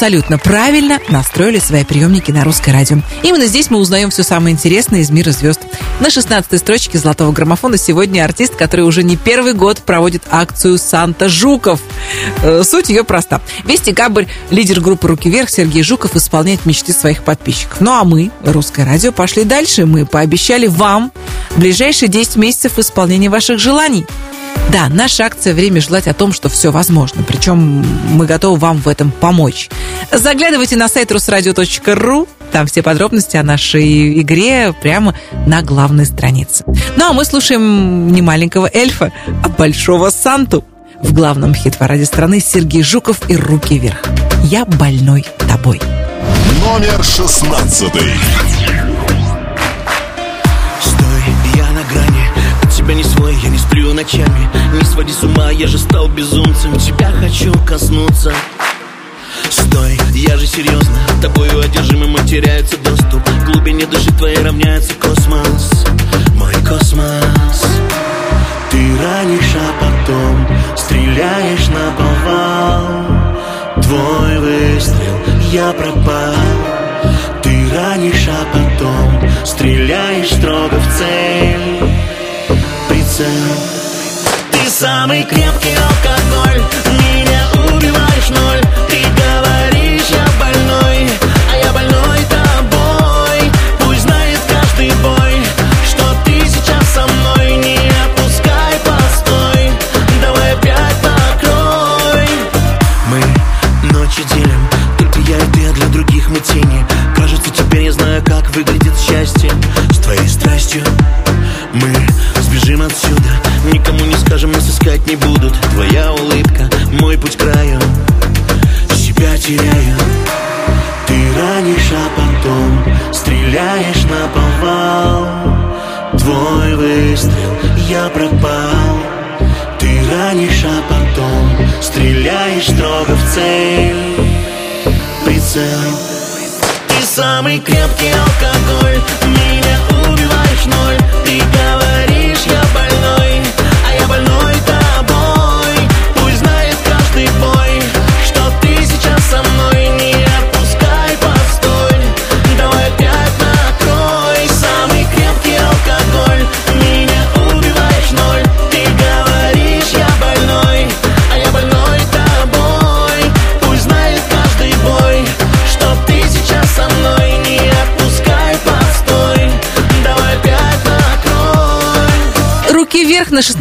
абсолютно 0.07 0.39
правильно 0.39 1.01
настроили 1.09 1.59
свои 1.59 1.83
приемники 1.83 2.31
на 2.31 2.45
русское 2.45 2.71
радио. 2.71 2.99
Именно 3.25 3.47
здесь 3.47 3.71
мы 3.71 3.79
узнаем 3.79 4.11
все 4.11 4.23
самое 4.23 4.55
интересное 4.55 5.01
из 5.01 5.11
мира 5.11 5.33
звезд. 5.33 5.59
На 5.99 6.11
16 6.11 6.61
строчке 6.61 6.97
золотого 6.97 7.33
граммофона 7.33 7.77
сегодня 7.77 8.25
артист, 8.25 8.55
который 8.55 8.83
уже 8.83 9.03
не 9.03 9.17
первый 9.17 9.53
год 9.53 9.79
проводит 9.79 10.23
акцию 10.31 10.79
«Санта 10.79 11.29
Жуков». 11.29 11.81
Э, 12.45 12.63
Суть 12.63 12.89
ее 12.89 13.03
проста. 13.03 13.41
Весь 13.65 13.81
декабрь 13.81 14.27
лидер 14.51 14.81
группы 14.81 15.09
«Руки 15.09 15.29
вверх» 15.29 15.51
Сергей 15.51 15.83
Жуков 15.83 16.15
исполняет 16.15 16.67
мечты 16.67 16.93
своих 16.93 17.25
подписчиков. 17.25 17.81
Ну 17.81 17.91
а 17.91 18.05
мы, 18.05 18.31
русское 18.45 18.85
радио, 18.85 19.11
пошли 19.11 19.43
дальше. 19.43 19.87
Мы 19.87 20.07
пообещали 20.07 20.69
вам 20.69 21.11
ближайшие 21.57 22.09
10 22.09 22.37
месяцев 22.37 22.79
исполнения 22.79 23.29
ваших 23.29 23.59
желаний. 23.59 24.07
Да, 24.73 24.89
наша 24.89 25.25
акция 25.25 25.55
«Время 25.55 25.81
желать» 25.81 26.09
о 26.09 26.15
том, 26.15 26.33
что 26.33 26.49
все 26.49 26.71
возможно. 26.71 27.23
Причем 27.23 27.85
мы 28.13 28.27
готовы 28.27 28.59
вам 28.59 28.79
в 28.79 28.89
этом 28.89 29.11
помочь. 29.11 29.71
Заглядывайте 30.13 30.77
на 30.77 30.89
сайт 30.89 31.13
русрадио.ру. 31.13 32.29
Там 32.53 32.67
все 32.67 32.83
подробности 32.83 33.37
о 33.37 33.43
нашей 33.43 34.21
игре 34.21 34.73
прямо 34.81 35.15
на 35.47 35.63
главной 35.63 36.07
странице. 36.07 36.65
Ну 36.97 37.11
а 37.11 37.13
мы 37.13 37.25
слушаем 37.25 38.13
не 38.13 38.23
маленького 38.23 38.71
эльфа, 38.73 39.13
а 39.45 39.49
большого 39.49 40.11
Санту. 40.11 40.65
В 41.03 41.13
главном 41.13 41.55
хит-параде 41.55 42.07
страны 42.07 42.41
Сергей 42.41 42.83
Жуков 42.83 43.29
и 43.29 43.37
«Руки 43.37 43.79
вверх». 43.79 44.03
«Я 44.45 44.65
больной 44.65 45.27
тобой». 45.49 45.81
Номер 46.65 47.03
шестнадцатый. 47.05 48.13
Сплю 53.77 53.93
ночами 53.93 54.49
Не 54.73 54.85
своди 54.85 55.13
с 55.13 55.23
ума, 55.23 55.51
я 55.51 55.67
же 55.67 55.77
стал 55.77 56.09
безумцем. 56.09 56.79
Тебя 56.79 57.11
хочу 57.11 57.53
коснуться. 57.67 58.33
Стой, 59.51 59.99
я 60.15 60.37
же 60.39 60.47
серьезно. 60.47 60.97
Тобою 61.21 61.61
одержимым 61.61 62.17
и 62.17 62.27
теряется 62.27 62.79
доступ. 62.79 63.23
К 63.23 63.45
глубине 63.45 63.85
души 63.87 64.11
твоей 64.17 64.39
равняется 64.39 64.95
космос. 64.95 65.87
Мой 66.37 66.55
космос. 66.67 67.67
Ты 68.71 68.79
ранишь, 68.79 69.55
а 69.57 69.73
потом 69.81 70.49
Стреляешь 70.77 71.69
на 71.69 71.93
повал. 71.99 73.83
Твой 73.83 74.39
выстрел, 74.39 75.19
я 75.53 75.73
пропал. 75.73 76.35
Ты 77.43 77.69
ранишь, 77.75 78.29
а 78.29 78.47
потом 78.53 79.31
Стреляешь 79.45 80.31
строго 80.31 80.77
в 80.77 80.99
цель 80.99 82.06
Прицел 83.17 83.33
Ты 84.53 84.69
самый 84.69 85.23
крепкий 85.25 85.75
алкоголь 85.75 86.63
Меня 86.93 87.16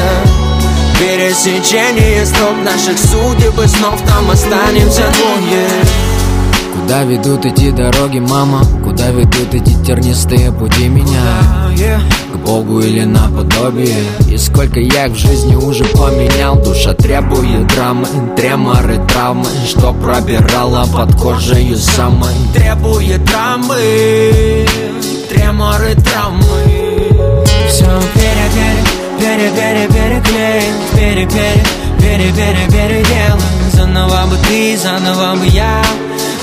Пересечение 0.99 2.25
строк 2.25 2.55
наших 2.63 2.97
судеб 2.99 3.59
и 3.59 3.67
снов 3.67 4.01
Там 4.07 4.29
останемся 4.29 5.03
двое. 5.17 5.67
Куда 6.73 7.03
ведут 7.03 7.45
эти 7.45 7.71
дороги, 7.71 8.19
мама? 8.19 8.65
Куда 8.83 9.09
ведут 9.09 9.53
эти 9.53 9.73
тернистые 9.86 10.51
пути 10.51 10.89
меня? 10.89 11.69
Богу 12.53 12.81
или 12.81 13.03
наподобие? 13.03 14.05
И 14.29 14.37
сколько 14.37 14.79
я 14.79 15.07
их 15.07 15.13
в 15.13 15.17
жизни 15.17 15.55
уже 15.55 15.83
поменял? 15.85 16.55
Душа 16.55 16.93
требует 16.93 17.65
драмы, 17.69 18.05
треморы, 18.37 19.01
травмы. 19.07 19.47
Что 19.67 19.91
пробирала 19.91 20.85
под 20.85 21.15
кожей 21.15 21.75
самой? 21.75 22.35
Требует 22.53 23.25
травмы 23.25 24.67
Треморы, 25.29 25.95
травмы. 25.95 26.43
Все 27.67 27.85
пере-пере, 28.13 28.83
пере-пере, 29.19 29.87
переклеим 29.87 30.75
Пере-пере, 30.93 31.63
пере-пере, 31.97 32.67
переделаем 32.67 33.39
Заново 33.71 34.27
бы 34.27 34.37
ты, 34.47 34.77
заново 34.77 35.35
бы 35.37 35.47
я 35.47 35.81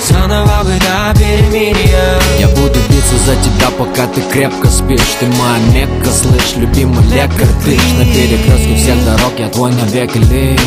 Заново 0.07 0.63
до 0.63 1.19
перемирия 1.19 2.19
Я 2.39 2.47
буду 2.47 2.79
биться 2.89 3.17
за 3.25 3.35
тебя, 3.35 3.69
пока 3.77 4.07
ты 4.07 4.21
крепко 4.31 4.67
спишь. 4.67 5.15
Ты 5.19 5.27
моя 5.27 5.59
мекка, 5.73 6.09
слышь, 6.11 6.55
любимый 6.57 7.03
лекарь. 7.05 7.47
Ты 7.63 7.77
ж 7.77 7.81
на 7.99 8.05
перекрестке 8.05 8.75
всех 8.75 9.05
дорог, 9.05 9.33
я 9.37 9.49
твой 9.49 9.71
навеки 9.71 10.17
лишь. 10.17 10.59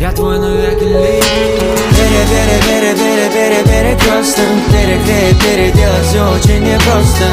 Я 0.00 0.10
твой 0.12 0.38
навеки 0.38 0.84
Пере-пере-пере-пере-пере-перекресток 1.96 4.44
Переклеить, 4.70 5.40
переделать 5.42 6.06
все 6.06 6.22
очень 6.34 6.62
непросто 6.64 7.26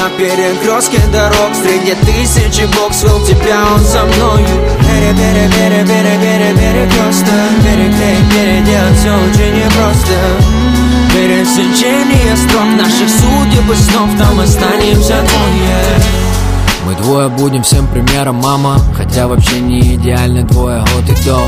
На 0.00 0.08
перекрестке 0.08 0.98
дорог. 1.12 1.54
Среди 1.54 1.94
тысячи 1.94 2.64
бог 2.74 2.94
свел 2.94 3.22
тебя 3.26 3.62
он 3.74 3.80
со 3.80 4.06
мною. 4.06 4.46
Пере-пере-пере-пере-пере-перекресток 4.80 7.50
Переклеить, 7.62 8.32
переделать 8.32 8.98
все 8.98 9.10
очень 9.10 9.56
непросто. 9.56 10.16
Пересечение 11.12 12.34
строк 12.34 12.70
наших 12.78 13.10
судеб 13.10 13.70
и 13.70 13.74
снов 13.74 14.08
Там 14.18 14.40
останемся 14.40 15.20
двое. 15.20 16.00
Мы 16.86 16.94
двое 16.94 17.28
будем 17.28 17.62
всем 17.62 17.86
примером, 17.86 18.36
мама. 18.36 18.80
Хотя 18.96 19.28
вообще 19.28 19.60
не 19.60 19.96
идеальны 19.96 20.44
двое. 20.44 20.80
От 20.80 21.10
и 21.10 21.14
до 21.26 21.42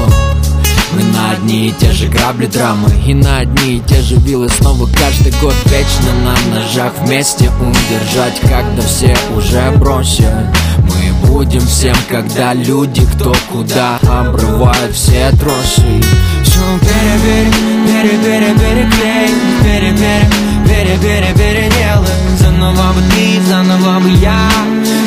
мы 0.94 1.02
на 1.04 1.32
одни 1.32 1.68
и 1.68 1.72
те 1.72 1.92
же 1.92 2.06
грабли 2.08 2.46
драмы 2.46 2.88
И 3.06 3.14
на 3.14 3.38
одни 3.38 3.76
и 3.76 3.80
те 3.80 4.00
же 4.02 4.16
вилы 4.16 4.48
снова 4.48 4.88
каждый 4.92 5.32
год 5.40 5.54
Вечно 5.66 6.12
на 6.24 6.54
ножах 6.54 6.92
вместе 7.00 7.50
удержать 7.60 8.40
Когда 8.40 8.82
все 8.82 9.16
уже 9.36 9.70
бросят 9.72 10.32
Мы 10.78 11.28
будем 11.28 11.60
всем, 11.60 11.96
когда 12.08 12.54
люди 12.54 13.06
кто 13.14 13.34
куда 13.50 13.98
Обрывают 14.02 14.94
все 14.94 15.30
тросы. 15.40 16.02
Все 16.42 16.60
пере-пере, 16.80 17.50
пере-пере, 17.86 18.54
переклеим 18.54 19.64
Пере-пере, 19.64 20.30
пере-пере, 20.66 21.34
переделаем 21.34 22.36
Заново 22.38 22.92
бы 22.92 23.00
ты, 23.10 23.40
заново 23.48 24.00
бы 24.00 24.10
я. 24.10 24.50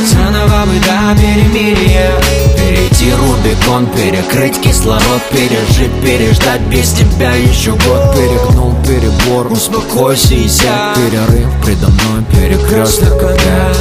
Заново 0.06 0.66
бы 0.66 0.80
до 0.80 1.20
перемирия 1.20 2.45
Перейти 2.66 3.14
Рубикон, 3.14 3.86
перекрыть 3.96 4.60
кислород 4.60 5.22
Пережить, 5.30 5.94
переждать 6.02 6.62
без 6.62 6.94
тебя 6.94 7.36
еще 7.36 7.74
год. 7.74 8.16
Перегнул 8.16 8.74
перебор, 8.84 9.52
успокойся 9.52 10.34
и 10.34 10.48
сядь 10.48 10.96
Перерыв 10.96 11.48
предо 11.64 11.90
мной, 11.90 12.24
перекресток. 12.32 13.22
Опять 13.22 13.78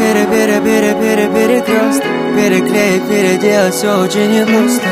Пере-пере-пере-пере-перекресток 0.00 2.06
Переклеить, 2.34 3.06
переделать 3.06 3.74
все 3.74 4.00
очень 4.00 4.30
непросто. 4.32 4.88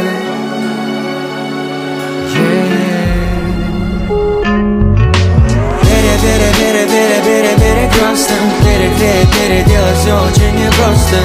Пере-пере-пере-пере-перекресток 5.80 8.36
Переклеить, 8.60 9.32
переделать 9.32 9.98
все 9.98 10.12
очень 10.12 10.54
непросто 10.62 11.16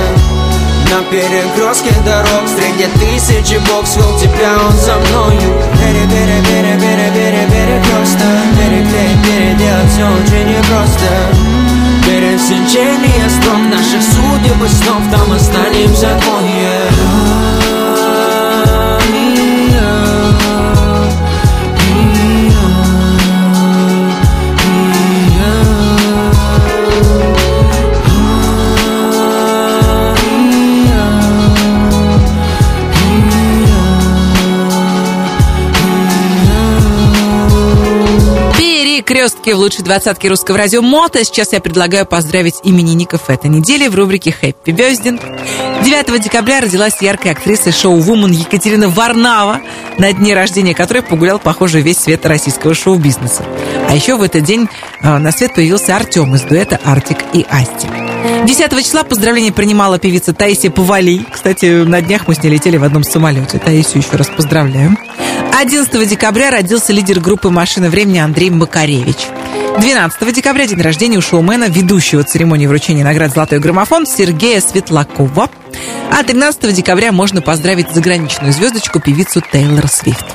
на 0.90 1.02
перекрестке 1.04 1.94
дорог. 2.06 2.48
Среди 2.48 2.88
тысячи 3.00 3.58
бог 3.70 3.88
свел 3.88 4.18
тебя 4.20 4.58
он 4.66 4.74
со 4.74 4.96
мною. 4.96 5.70
Пере-пере-пере-пере-пере-перекресток 5.80 8.44
Переклеить, 8.58 9.22
переделать 9.24 9.92
все 9.92 10.06
очень 10.06 10.48
непросто 10.50 11.10
Пересечение 12.06 13.30
строк 13.30 13.62
наших 13.70 14.04
судеб 14.04 14.62
и 14.64 14.68
снов 14.68 15.04
Там 15.12 15.32
останемся 15.32 16.20
двое 16.22 16.90
Перекрестки 39.50 39.54
в 39.54 39.60
лучшей 39.60 39.84
двадцатке 39.84 40.30
русского 40.30 40.58
радио 40.60 40.82
Мота. 40.82 41.24
Сейчас 41.24 41.54
я 41.54 41.60
предлагаю 41.60 42.06
поздравить 42.06 42.56
именинников 42.64 43.30
этой 43.30 43.50
недели 43.50 43.88
в 43.88 43.96
рубрике 43.96 44.32
«Хэппи 44.32 44.72
Бездин». 44.72 45.20
9 45.84 46.22
декабря 46.22 46.62
родилась 46.62 47.02
яркая 47.02 47.34
актриса 47.34 47.72
шоу-вумен 47.72 48.32
Екатерина 48.32 48.90
Варнава, 48.90 49.62
на 49.98 50.14
дне 50.14 50.36
рождения 50.36 50.76
которой 50.76 51.02
погулял, 51.02 51.40
похоже, 51.40 51.82
весь 51.82 51.98
свет 51.98 52.26
российского 52.26 52.76
шоу-бизнеса. 52.76 53.44
А 53.88 53.96
еще 53.96 54.18
в 54.18 54.22
этот 54.22 54.44
день 54.44 54.70
э, 55.02 55.18
на 55.18 55.32
свет 55.32 55.56
появился 55.56 55.96
Артем 55.96 56.36
из 56.36 56.42
дуэта 56.42 56.80
«Артик 56.84 57.18
и 57.34 57.46
Асти». 57.50 57.88
10 58.46 58.86
числа 58.86 59.04
поздравления 59.04 59.52
принимала 59.52 59.98
певица 59.98 60.34
Таисия 60.34 60.70
Повали. 60.70 61.26
Кстати, 61.32 61.84
на 61.84 62.02
днях 62.02 62.28
мы 62.28 62.36
с 62.36 62.44
ней 62.44 62.50
летели 62.50 62.78
в 62.78 62.84
одном 62.84 63.04
самолете. 63.04 63.58
Таисию 63.58 64.04
еще 64.04 64.16
раз 64.16 64.28
поздравляем. 64.28 64.98
11 65.58 66.08
декабря 66.08 66.52
родился 66.52 66.94
лидер 66.94 67.20
группы 67.20 67.50
«Машина 67.50 67.90
времени» 67.90 68.20
Андрей 68.20 68.50
Макаревич. 68.50 69.18
12 69.80 70.34
декабря 70.34 70.68
день 70.68 70.82
рождения 70.82 71.18
у 71.18 71.22
шоумена, 71.22 71.66
ведущего 71.66 72.24
церемонии 72.24 72.68
вручения 72.68 73.04
наград 73.04 73.34
«Золотой 73.34 73.60
граммофон» 73.60 74.06
Сергея 74.06 74.62
Светлакова. 74.62 75.50
А 76.12 76.24
13 76.24 76.74
декабря 76.74 77.12
можно 77.12 77.42
поздравить 77.42 77.92
заграничную 77.94 78.54
звездочку 78.54 79.00
певицу 79.00 79.42
Тейлор 79.52 79.88
Свифт. 79.88 80.26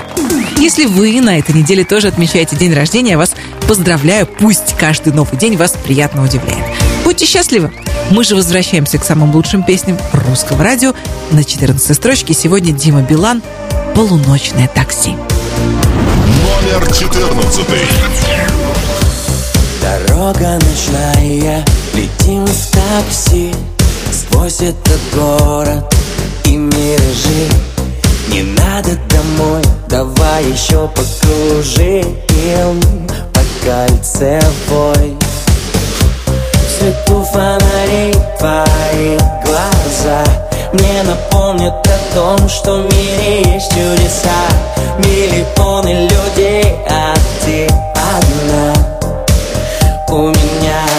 Если 0.59 0.87
вы 0.87 1.21
на 1.21 1.39
этой 1.39 1.55
неделе 1.55 1.85
тоже 1.85 2.09
отмечаете 2.09 2.57
день 2.57 2.75
рождения, 2.75 3.13
я 3.13 3.19
вас 3.19 3.35
поздравляю. 3.67 4.27
Пусть 4.27 4.77
каждый 4.79 5.13
новый 5.13 5.39
день 5.39 5.57
вас 5.57 5.73
приятно 5.73 6.23
удивляет. 6.23 6.65
Будьте 7.05 7.27
счастливы! 7.27 7.73
Мы 8.11 8.25
же 8.25 8.35
возвращаемся 8.35 8.99
к 8.99 9.05
самым 9.05 9.35
лучшим 9.35 9.63
песням 9.63 9.99
русского 10.13 10.63
радио. 10.63 10.95
На 11.33 11.45
14 11.45 11.97
строчке 11.97 12.35
сегодня 12.35 12.73
Дима 12.73 13.03
Билан 13.03 13.43
«Полуночное 13.95 14.67
такси». 14.67 15.11
Номер 15.13 16.93
14. 16.93 17.65
Дорога 19.81 20.59
ночная, 20.59 21.65
летим 21.93 22.45
в 22.45 22.71
такси 22.73 23.55
Сквозь 24.13 24.63
этот 24.63 25.01
город 25.15 25.95
и 26.45 26.57
миражи 26.57 27.49
Не 28.29 28.43
надо 28.43 28.99
домой, 29.11 29.63
давай 29.89 30.45
еще 30.45 30.89
покружим 30.89 32.17
По 33.33 33.41
кольцевой 33.65 35.17
В 36.53 36.81
свету 36.81 37.25
фонарей 37.33 38.13
твои 38.39 39.17
глаза 39.45 40.44
Мне 40.75 41.05
напомнят 41.05 41.73
о 41.87 42.15
том, 42.17 42.49
что 42.49 42.79
в 42.79 42.97
мире 42.97 43.43
есть 43.55 43.71
чудеса. 43.71 44.43
Миллионы 44.99 46.09
людей, 46.09 46.75
а 46.91 47.15
ты 47.45 47.69
одна. 47.95 48.75
У 50.09 50.31
меня 50.31 50.94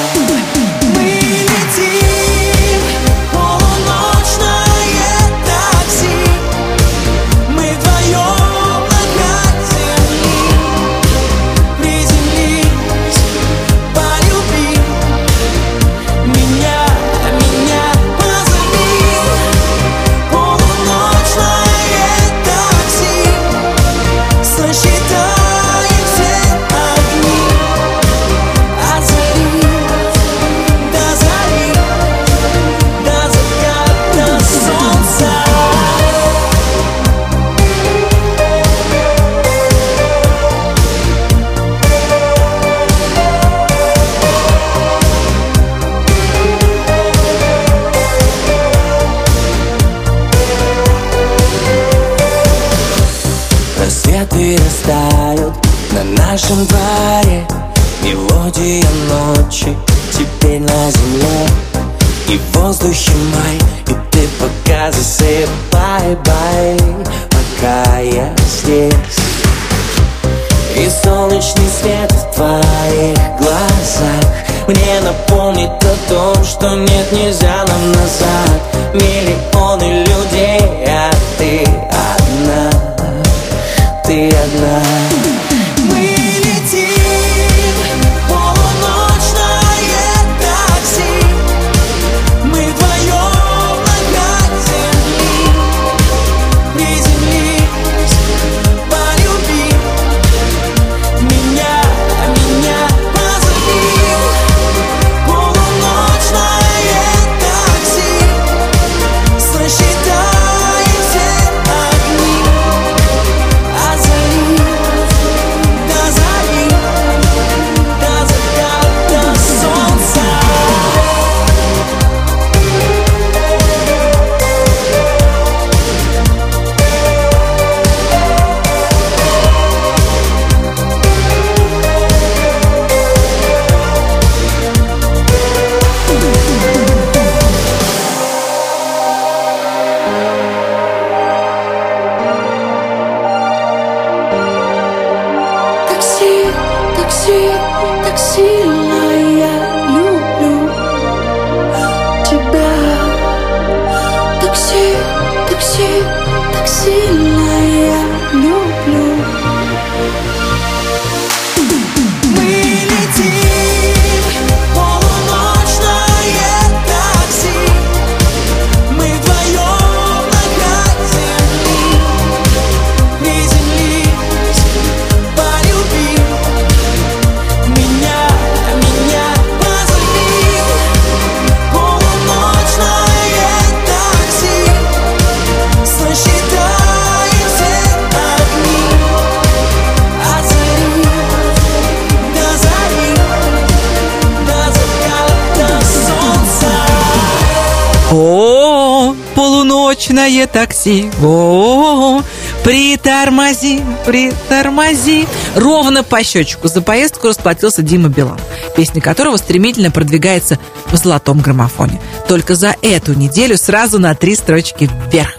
полуночное 200.06 200.48
такси. 200.48 201.10
О, 201.22 202.22
притормози, 202.64 203.82
притормози. 204.06 205.28
Ровно 205.56 206.04
по 206.04 206.24
счетчику 206.24 206.68
за 206.68 206.82
поездку 206.82 207.28
расплатился 207.28 207.82
Дима 207.82 208.10
Билан, 208.10 208.40
песня 208.76 209.02
которого 209.02 209.38
стремительно 209.38 209.92
продвигается 209.92 210.60
в 210.88 210.96
золотом 210.98 211.40
граммофоне. 211.40 212.00
Только 212.28 212.56
за 212.56 212.76
эту 212.82 213.14
неделю 213.14 213.58
сразу 213.58 214.00
на 214.00 214.14
три 214.16 214.36
строчки 214.36 214.90
вверх. 215.12 215.36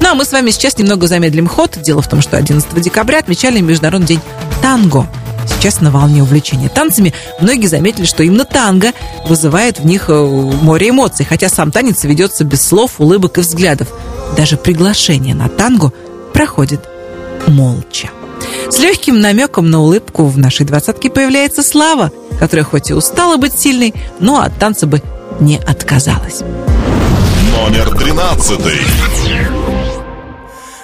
Ну 0.00 0.10
а 0.10 0.14
мы 0.14 0.24
с 0.24 0.32
вами 0.32 0.50
сейчас 0.50 0.78
немного 0.78 1.06
замедлим 1.06 1.46
ход. 1.46 1.78
Дело 1.80 2.02
в 2.02 2.08
том, 2.08 2.20
что 2.20 2.36
11 2.36 2.80
декабря 2.80 3.18
отмечали 3.18 3.60
Международный 3.60 4.08
день 4.08 4.20
танго. 4.62 5.06
Сейчас 5.48 5.80
на 5.80 5.90
волне 5.90 6.22
увлечения 6.22 6.68
танцами. 6.68 7.14
Многие 7.40 7.66
заметили, 7.66 8.04
что 8.04 8.22
именно 8.22 8.44
танго 8.44 8.92
вызывает 9.26 9.80
в 9.80 9.86
них 9.86 10.06
э, 10.08 10.12
море 10.14 10.90
эмоций, 10.90 11.24
хотя 11.24 11.48
сам 11.48 11.72
танец 11.72 12.04
ведется 12.04 12.44
без 12.44 12.62
слов, 12.62 12.92
улыбок 12.98 13.38
и 13.38 13.40
взглядов. 13.40 13.88
Даже 14.36 14.56
приглашение 14.56 15.34
на 15.34 15.48
танго 15.48 15.92
проходит 16.32 16.88
молча. 17.46 18.10
С 18.70 18.78
легким 18.78 19.20
намеком 19.20 19.70
на 19.70 19.80
улыбку 19.80 20.26
в 20.26 20.38
нашей 20.38 20.66
двадцатке 20.66 21.10
появляется 21.10 21.62
Слава, 21.62 22.12
которая 22.38 22.64
хоть 22.64 22.90
и 22.90 22.94
устала 22.94 23.36
быть 23.36 23.58
сильной, 23.58 23.94
но 24.20 24.40
от 24.40 24.56
танца 24.58 24.86
бы 24.86 25.02
не 25.40 25.56
отказалась. 25.58 26.42
Номер 27.52 27.90
тринадцатый. 27.98 28.80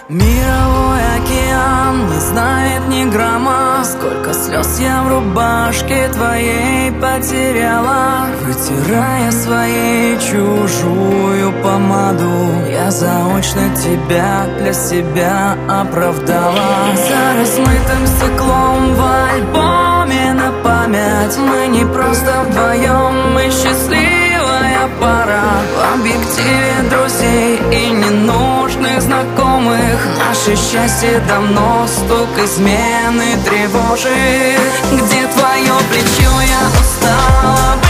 Мировой 0.08 1.00
океан 1.16 2.10
не 2.10 2.20
знает 2.20 2.88
ни 2.88 3.04
грамма 3.10 3.63
Сколько 3.84 4.32
слез 4.32 4.80
я 4.80 5.02
в 5.02 5.08
рубашке 5.10 6.08
твоей 6.08 6.90
потеряла 6.92 8.28
Вытирая 8.40 9.30
своей 9.30 10.18
чужую 10.18 11.52
помаду. 11.62 12.48
Я 12.70 12.90
заочно 12.90 13.76
тебя 13.76 14.46
для 14.58 14.72
себя 14.72 15.58
оправдала. 15.68 16.94
За 16.96 17.38
размытым 17.38 18.06
стеклом 18.06 18.94
в 18.94 19.02
альбоме 19.02 20.32
на 20.32 20.50
память 20.62 21.36
Мы 21.36 21.66
не 21.66 21.84
просто 21.84 22.42
вдвоем, 22.48 23.34
мы 23.34 23.50
счастливая 23.50 24.13
пара 25.00 25.42
В 25.74 25.94
объективе 25.94 26.74
друзей 26.90 27.60
и 27.72 27.90
ненужных 27.90 29.00
знакомых. 29.02 29.98
Наше 30.18 30.56
счастье 30.56 31.20
давно 31.28 31.86
стук 31.86 32.38
измены 32.38 33.36
тревожит. 33.44 34.60
Где 34.92 35.26
твое 35.28 35.74
плечо, 35.90 36.32
я 36.40 36.62
устала 36.80 37.83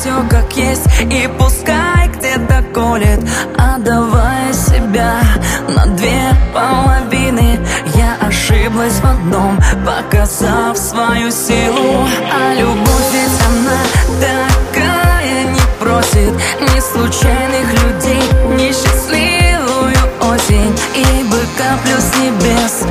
все 0.00 0.12
как 0.30 0.56
есть, 0.56 0.86
и 1.10 1.28
пускай 1.38 2.08
где-то 2.08 2.62
колет 2.72 3.20
Отдавая 3.56 4.52
себя 4.52 5.20
на 5.68 5.86
две 5.86 6.20
половины. 6.54 7.58
Я 7.94 8.16
ошиблась 8.20 9.00
в 9.00 9.04
одном, 9.04 9.58
показав 9.84 10.76
свою 10.76 11.30
силу. 11.30 12.06
А 12.32 12.54
любовь 12.54 13.12
ведь 13.12 13.40
она 13.48 13.80
такая 14.20 15.44
не 15.44 15.60
просит. 15.80 16.32
Ни 16.60 16.80
случайных 16.80 17.72
людей, 17.82 18.22
ни 18.56 18.68
счастливую 18.68 19.96
осень. 20.20 20.78
И 20.94 21.24
бы 21.24 21.40
каплю 21.56 21.98
с 21.98 22.16
небес 22.18 22.84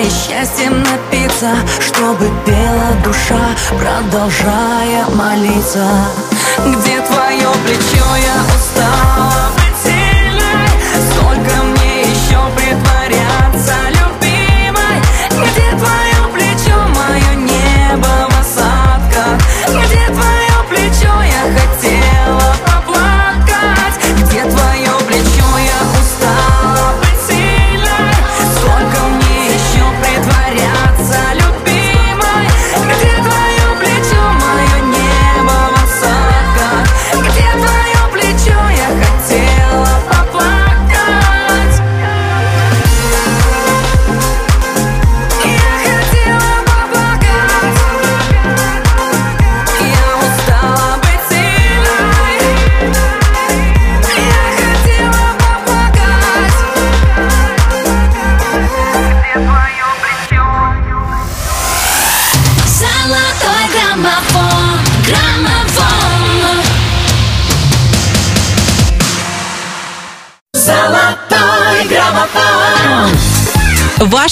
и 0.00 0.04
счастьем 0.04 0.82
напиться 0.82 1.50
Чтобы 1.80 2.30
пела 2.44 2.92
душа, 3.04 3.40
продолжая 3.78 5.06
молиться 5.14 5.86
Где 6.64 7.00
твое 7.00 7.48
плечо, 7.64 8.04
я 8.16 8.54
устала 8.54 9.41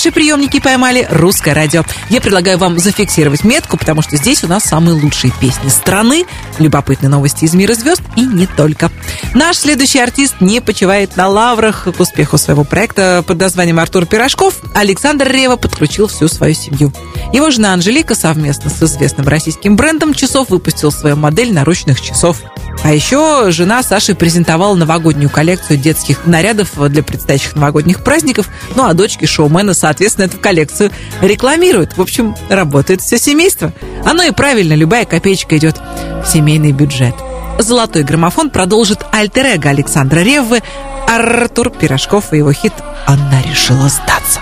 Ваши 0.00 0.12
приемники 0.12 0.60
поймали 0.60 1.06
русское 1.10 1.52
радио. 1.52 1.84
Я 2.08 2.22
предлагаю 2.22 2.56
вам 2.56 2.78
зафиксировать 2.78 3.44
метку, 3.44 3.76
потому 3.76 4.00
что 4.00 4.16
здесь 4.16 4.42
у 4.42 4.46
нас 4.46 4.64
самые 4.64 4.94
лучшие 4.94 5.30
песни 5.42 5.68
страны, 5.68 6.24
любопытные 6.58 7.10
новости 7.10 7.44
из 7.44 7.52
мира 7.52 7.74
звезд 7.74 8.00
и 8.16 8.22
не 8.22 8.46
только. 8.46 8.90
Наш 9.34 9.58
следующий 9.58 10.00
артист 10.00 10.36
не 10.40 10.60
почивает 10.60 11.16
на 11.16 11.28
лаврах 11.28 11.84
к 11.84 12.00
успеху 12.00 12.36
своего 12.36 12.64
проекта 12.64 13.22
под 13.24 13.38
названием 13.38 13.78
Артур 13.78 14.04
Пирожков. 14.04 14.60
Александр 14.74 15.30
Рева 15.30 15.54
подключил 15.54 16.08
всю 16.08 16.26
свою 16.26 16.54
семью. 16.54 16.92
Его 17.32 17.50
жена 17.50 17.72
Анжелика 17.72 18.16
совместно 18.16 18.70
с 18.70 18.82
известным 18.82 19.28
российским 19.28 19.76
брендом 19.76 20.14
часов 20.14 20.50
выпустила 20.50 20.90
свою 20.90 21.14
модель 21.14 21.52
наручных 21.52 22.00
часов. 22.00 22.38
А 22.82 22.92
еще 22.92 23.50
жена 23.50 23.84
Саши 23.84 24.14
презентовала 24.14 24.74
новогоднюю 24.74 25.30
коллекцию 25.30 25.78
детских 25.78 26.26
нарядов 26.26 26.70
для 26.90 27.02
предстоящих 27.02 27.54
новогодних 27.54 28.02
праздников, 28.02 28.48
ну 28.74 28.84
а 28.84 28.94
дочки 28.94 29.26
шоумена, 29.26 29.74
соответственно, 29.74 30.24
эту 30.24 30.38
коллекцию 30.38 30.90
рекламируют. 31.20 31.96
В 31.96 32.00
общем, 32.00 32.34
работает 32.48 33.00
все 33.02 33.18
семейство. 33.18 33.72
Оно 34.04 34.24
и 34.24 34.30
правильно, 34.32 34.72
любая 34.72 35.04
копеечка 35.04 35.56
идет 35.56 35.78
в 35.78 36.26
семейный 36.26 36.72
бюджет. 36.72 37.14
Золотой 37.62 38.04
граммофон 38.04 38.48
продолжит 38.48 39.04
альтер 39.12 39.46
Александра 39.64 40.20
Реввы, 40.20 40.62
Артур 41.06 41.70
Пирожков 41.70 42.32
и 42.32 42.38
его 42.38 42.52
хит 42.52 42.72
«Она 43.06 43.42
решила 43.42 43.88
сдаться». 43.88 44.40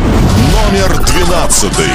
Номер 0.00 0.96
двенадцатый. 1.04 1.86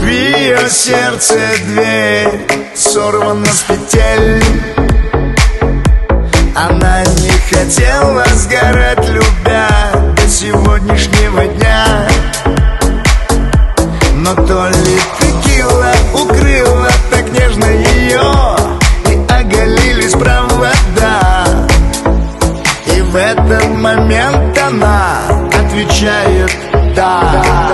В 0.00 0.06
ее 0.06 0.68
сердце 0.68 1.38
дверь 1.64 2.46
сорвана 2.74 3.46
с 3.46 3.60
петель 3.60 4.42
Она 6.54 7.04
не 7.04 7.30
хотела 7.50 8.24
сгорать, 8.34 9.08
любя 9.08 9.68
до 10.14 10.28
сегодняшнего 10.28 11.46
дня 11.46 12.08
Но 14.16 14.34
то 14.34 14.68
ли 14.68 14.98
так 15.20 15.31
нежно 17.52 17.66
ее 17.66 18.56
И 19.10 19.32
оголились 19.32 20.12
провода 20.12 21.44
И 22.86 23.00
в 23.02 23.16
этот 23.16 23.68
момент 23.76 24.58
она 24.58 25.18
отвечает 25.52 26.50
«да» 26.94 27.71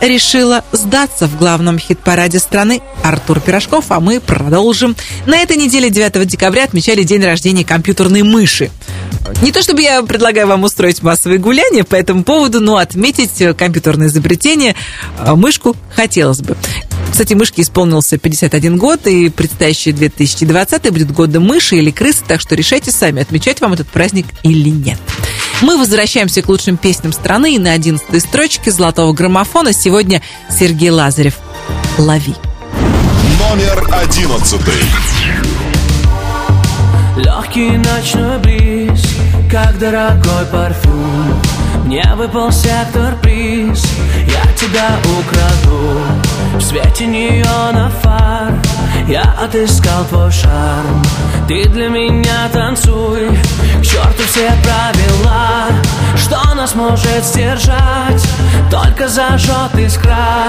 решила 0.00 0.64
сдаться 0.72 1.26
в 1.26 1.38
главном 1.38 1.78
хит-параде 1.78 2.38
страны 2.38 2.80
Артур 3.02 3.40
Пирожков, 3.40 3.86
а 3.88 4.00
мы 4.00 4.20
продолжим. 4.20 4.96
На 5.26 5.38
этой 5.38 5.56
неделе 5.56 5.90
9 5.90 6.26
декабря 6.26 6.64
отмечали 6.64 7.02
день 7.02 7.24
рождения 7.24 7.64
компьютерной 7.64 8.22
мыши. 8.22 8.70
Не 9.42 9.52
то 9.52 9.62
чтобы 9.62 9.82
я 9.82 10.02
предлагаю 10.02 10.46
вам 10.46 10.64
устроить 10.64 11.02
массовые 11.02 11.38
гуляния 11.38 11.84
по 11.84 11.94
этому 11.94 12.24
поводу, 12.24 12.60
но 12.60 12.76
отметить 12.76 13.40
э, 13.40 13.54
компьютерное 13.54 14.08
изобретение 14.08 14.74
э, 15.18 15.34
мышку 15.34 15.76
хотелось 15.94 16.40
бы. 16.40 16.56
Кстати, 17.10 17.34
мышке 17.34 17.62
исполнился 17.62 18.18
51 18.18 18.76
год, 18.76 19.06
и 19.06 19.28
предстоящий 19.28 19.92
2020 19.92 20.92
будет 20.92 21.12
годом 21.12 21.44
мыши 21.44 21.76
или 21.76 21.90
крысы, 21.90 22.22
так 22.26 22.40
что 22.40 22.54
решайте 22.54 22.90
сами, 22.90 23.22
отмечать 23.22 23.60
вам 23.60 23.72
этот 23.72 23.88
праздник 23.88 24.26
или 24.42 24.70
нет. 24.70 24.98
Мы 25.60 25.76
возвращаемся 25.76 26.40
к 26.40 26.48
лучшим 26.48 26.76
песням 26.76 27.12
страны, 27.12 27.56
и 27.56 27.58
на 27.58 27.72
11 27.72 28.22
строчке 28.22 28.70
золотого 28.70 29.12
граммофона 29.12 29.72
сегодня 29.72 30.22
Сергей 30.48 30.90
Лазарев 30.90 31.38
«Лови». 31.98 32.34
Номер 33.40 33.88
одиннадцатый. 33.92 34.74
Легкий 37.16 37.70
ночной 37.70 38.38
бриз, 38.38 39.02
как 39.50 39.76
дорогой 39.78 40.46
парфюм 40.52 41.42
Мне 41.84 42.04
выпал 42.14 42.52
сектор 42.52 43.16
приз, 43.20 43.84
я 44.26 44.52
тебя 44.52 44.88
украду 45.18 46.00
В 46.54 46.60
свете 46.60 47.06
неона 47.06 47.90
фар, 48.00 48.54
я 49.08 49.22
отыскал 49.42 50.04
твой 50.04 50.30
шарм. 50.30 51.02
Ты 51.48 51.64
для 51.68 51.88
меня 51.88 52.48
танцуй, 52.52 53.28
к 53.80 53.82
черту 53.82 54.22
все 54.26 54.52
правила. 54.62 55.66
Что 56.16 56.54
нас 56.54 56.74
может 56.74 57.24
сдержать, 57.24 58.22
только 58.70 59.08
зажжет 59.08 59.74
искра. 59.78 60.44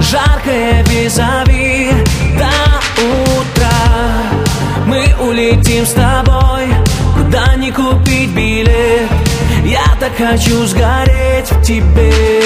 Жаркое 0.00 0.82
визави. 0.84 1.92
До 2.36 2.50
утра. 3.00 3.70
Мы 4.86 5.14
улетим 5.20 5.86
с 5.86 5.92
тобой. 5.92 6.66
Куда 7.16 7.54
не 7.54 7.70
купить 7.70 8.30
билет. 8.30 9.08
Я 9.64 9.84
так 10.00 10.16
хочу 10.16 10.66
сгореть 10.66 11.52
в 11.52 11.62
тебе 11.62 12.40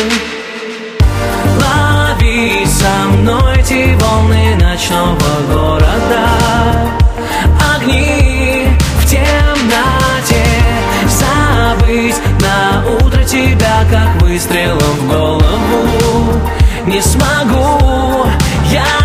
Лови 1.61 2.66
со 2.66 3.09
мной 3.09 3.55
эти 3.59 3.95
волны 3.95 4.57
ночного 4.57 5.16
города. 5.53 6.28
Огни 7.74 8.66
в 9.01 9.07
темноте. 9.07 10.45
Забыть 11.09 12.16
на 12.40 12.84
утро 12.97 13.22
тебя 13.24 13.84
как 13.90 14.22
выстрелом 14.22 14.78
в 14.78 15.09
голову. 15.09 16.40
Не 16.86 17.01
смогу, 17.01 18.26
я 18.70 19.04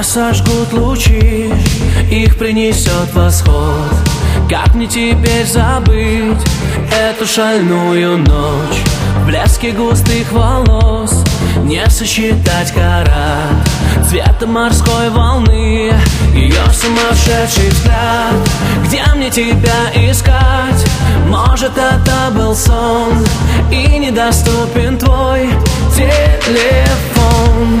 Нас 0.00 0.12
сожгут 0.12 0.72
лучи, 0.72 1.52
их 2.10 2.38
принесет 2.38 3.12
восход. 3.12 3.92
Как 4.48 4.74
мне 4.74 4.86
теперь 4.86 5.46
забыть 5.46 6.40
эту 6.90 7.26
шальную 7.26 8.16
ночь? 8.16 8.80
В 9.18 9.26
блеске 9.26 9.72
густых 9.72 10.32
волос 10.32 11.22
не 11.64 11.84
сосчитать 11.90 12.72
карат 12.72 13.68
Цвета 14.08 14.46
морской 14.46 15.10
волны, 15.10 15.92
ее 16.32 16.62
сумасшедший 16.72 17.68
взгляд 17.68 18.32
Где 18.86 19.04
мне 19.14 19.28
тебя 19.28 20.10
искать? 20.10 20.82
Может 21.28 21.76
это 21.76 22.30
был 22.34 22.56
сон 22.56 23.26
И 23.70 23.98
недоступен 23.98 24.96
твой 24.96 25.50
телефон 25.94 27.80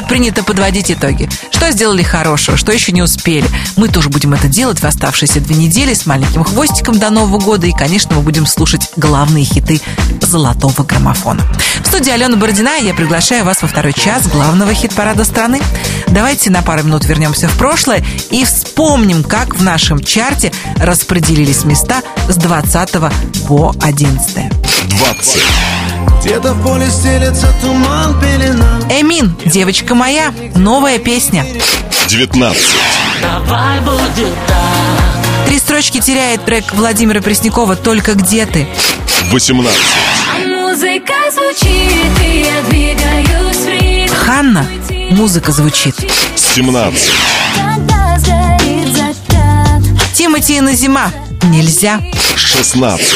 года 0.00 0.06
принято 0.06 0.42
подводить 0.42 0.90
итоги. 0.90 1.28
Что 1.50 1.70
сделали 1.70 2.02
хорошего, 2.02 2.56
что 2.56 2.72
еще 2.72 2.92
не 2.92 3.02
успели. 3.02 3.46
Мы 3.76 3.88
тоже 3.88 4.08
будем 4.08 4.34
это 4.34 4.48
делать 4.48 4.80
в 4.80 4.84
оставшиеся 4.84 5.40
две 5.40 5.56
недели 5.56 5.94
с 5.94 6.06
маленьким 6.06 6.44
хвостиком 6.44 6.98
до 6.98 7.10
Нового 7.10 7.38
года. 7.38 7.66
И, 7.66 7.72
конечно, 7.72 8.16
мы 8.16 8.22
будем 8.22 8.46
слушать 8.46 8.90
главные 8.96 9.44
хиты 9.44 9.80
золотого 10.20 10.82
граммофона. 10.82 11.42
В 11.82 11.86
студии 11.86 12.10
Алена 12.10 12.36
Бородина 12.36 12.78
я 12.78 12.94
приглашаю 12.94 13.44
вас 13.44 13.62
во 13.62 13.68
второй 13.68 13.92
час 13.92 14.26
главного 14.26 14.72
хит-парада 14.74 15.24
страны. 15.24 15.60
Давайте 16.08 16.50
на 16.50 16.62
пару 16.62 16.82
минут 16.82 17.04
вернемся 17.04 17.48
в 17.48 17.56
прошлое 17.58 18.04
и 18.30 18.44
вспомним, 18.44 19.22
как 19.22 19.56
в 19.56 19.62
нашем 19.62 20.02
чарте 20.02 20.52
распределились 20.76 21.64
места 21.64 22.02
с 22.28 22.36
20 22.36 22.90
по 23.46 23.74
11. 23.80 24.50
20. 24.88 25.40
Где-то 26.20 26.52
в 26.52 26.62
поле 26.62 26.88
стелется 26.90 27.52
туман, 27.62 28.20
пелена 28.20 28.78
Эмин, 28.90 29.34
девочка 29.46 29.94
моя, 29.94 30.34
новая 30.54 30.98
песня. 30.98 31.46
19. 32.08 32.62
Давай 33.22 33.80
будет 33.80 34.34
так 34.46 35.46
Три 35.46 35.58
строчки 35.58 35.98
теряет 36.00 36.44
трек 36.44 36.74
Владимира 36.74 37.22
Преснякова 37.22 37.74
«Только 37.74 38.14
где 38.14 38.44
ты?». 38.44 38.68
18. 39.30 39.80
Музыка 40.46 41.14
звучит, 41.32 42.22
и 42.22 42.40
я 42.40 42.62
двигаюсь 42.68 43.56
в 43.56 43.68
ритм. 43.68 44.14
Ханна, 44.14 44.66
музыка 45.10 45.52
звучит. 45.52 45.96
17. 46.36 47.10
Когда 47.56 48.18
сгорит 48.18 48.94
закат. 48.94 49.82
Тимати 50.14 50.58
и 50.58 50.60
Назима, 50.60 51.10
нельзя. 51.44 52.02
16. 52.36 53.06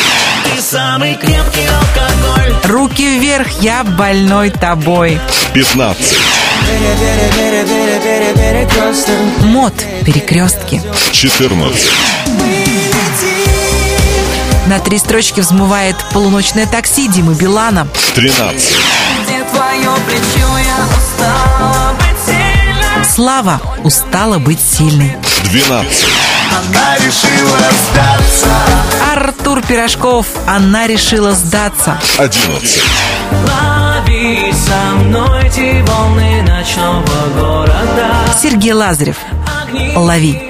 Самый 0.75 1.14
крепкий 1.14 1.68
алкоголь 1.68 2.53
Руки 2.64 3.20
вверх, 3.20 3.47
я 3.61 3.85
больной 3.85 4.51
тобой. 4.51 5.20
15. 5.53 6.16
Мод, 9.43 9.72
перекрестки. 10.05 10.83
14. 11.12 11.91
На 14.66 14.81
три 14.81 14.99
строчки 14.99 15.43
взмывает 15.43 15.95
полуночное 16.12 16.66
такси 16.66 17.07
Димы 17.07 17.35
Билана. 17.35 17.87
13. 18.16 18.77
Где 19.22 19.45
твое 19.45 19.91
плечо, 20.09 20.59
я 20.59 20.87
устала 20.97 21.95
быть 22.01 22.27
сильной 22.27 23.05
Слава, 23.05 23.61
устала 23.85 24.41
быть 24.41 24.59
сильной. 24.59 25.16
12. 25.45 26.05
Она 26.57 26.97
решила 26.97 27.59
сдаться 27.91 28.55
Артур 29.13 29.63
Пирожков, 29.63 30.27
она 30.47 30.87
решила 30.87 31.33
сдаться. 31.33 31.99
11. 32.19 32.83
Лови 33.49 34.53
со 34.53 34.95
мной 34.97 35.47
эти 35.47 35.83
волны 35.89 36.43
ночного 36.43 37.05
города 37.37 38.15
Сергей 38.41 38.73
Лазарев, 38.73 39.17
лови. 39.97 40.41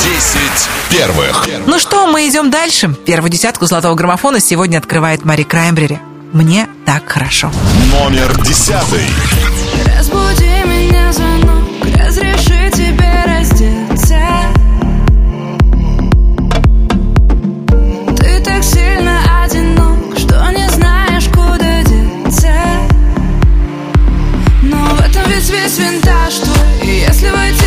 10 0.00 0.40
первых. 0.90 1.46
Ну 1.66 1.78
что, 1.78 2.06
мы 2.06 2.28
идем 2.28 2.50
дальше. 2.50 2.88
Первую 3.06 3.30
десятку 3.30 3.66
золотого 3.66 3.94
граммофона 3.94 4.40
сегодня 4.40 4.78
открывает 4.78 5.24
Мари 5.24 5.42
Краймбрери. 5.42 6.00
Мне 6.32 6.66
так 6.86 7.08
хорошо. 7.08 7.50
Номер 7.92 8.34
10. 8.42 8.74
Разбуди 9.96 10.44
меня 10.64 11.12
звонок, 11.12 11.51
винтаж 25.78 26.40
И 26.82 27.04
если 27.08 27.30
войти 27.30 27.61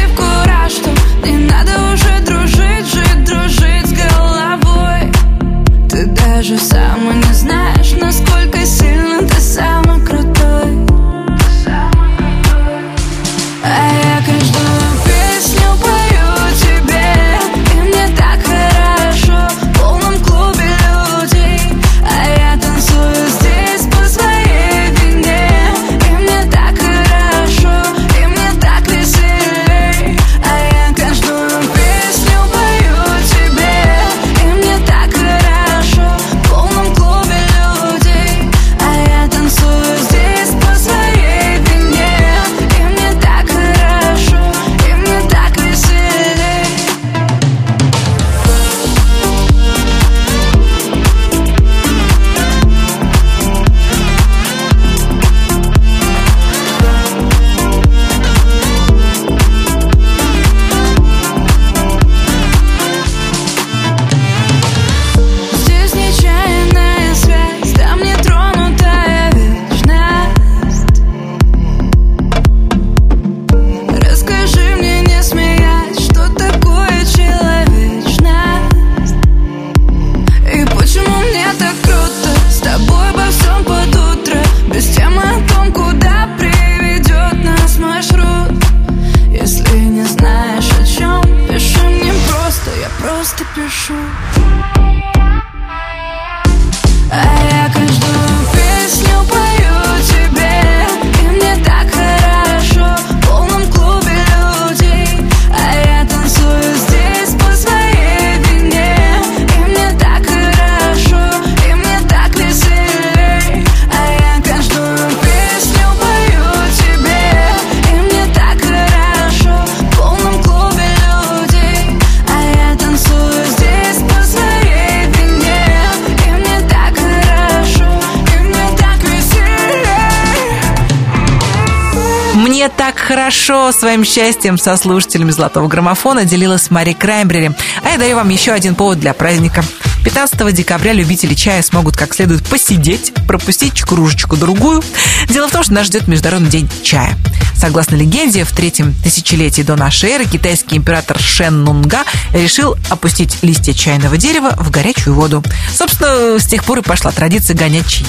своим 133.71 134.03
счастьем 134.03 134.57
со 134.57 134.75
слушателями 134.77 135.31
«Золотого 135.31 135.67
граммофона» 135.67 136.25
делилась 136.25 136.69
Мари 136.71 136.93
Краймбрери. 136.93 137.51
А 137.83 137.89
я 137.89 137.97
даю 137.97 138.15
вам 138.15 138.29
еще 138.29 138.51
один 138.51 138.75
повод 138.75 138.99
для 138.99 139.13
праздника. 139.13 139.63
15 140.03 140.53
декабря 140.53 140.93
любители 140.93 141.33
чая 141.33 141.63
смогут 141.63 141.97
как 141.97 142.13
следует 142.13 142.45
посидеть, 142.47 143.11
пропустить 143.27 143.81
кружечку-другую. 143.81 144.83
Дело 145.29 145.47
в 145.47 145.51
том, 145.51 145.63
что 145.63 145.73
нас 145.73 145.87
ждет 145.87 146.07
Международный 146.07 146.49
день 146.49 146.69
чая. 146.83 147.17
Согласно 147.55 147.95
легенде, 147.95 148.43
в 148.43 148.51
третьем 148.51 148.93
тысячелетии 148.93 149.63
до 149.63 149.75
нашей 149.75 150.11
эры 150.11 150.25
китайский 150.25 150.77
император 150.77 151.19
Шен 151.19 151.63
Нунга 151.63 152.03
решил 152.33 152.77
опустить 152.89 153.41
листья 153.41 153.73
чайного 153.73 154.17
дерева 154.17 154.53
в 154.59 154.69
горячую 154.69 155.15
воду. 155.15 155.43
Собственно, 155.73 156.37
с 156.37 156.45
тех 156.45 156.63
пор 156.65 156.79
и 156.79 156.81
пошла 156.83 157.11
традиция 157.11 157.55
гонять 157.55 157.87
чаи. 157.87 158.05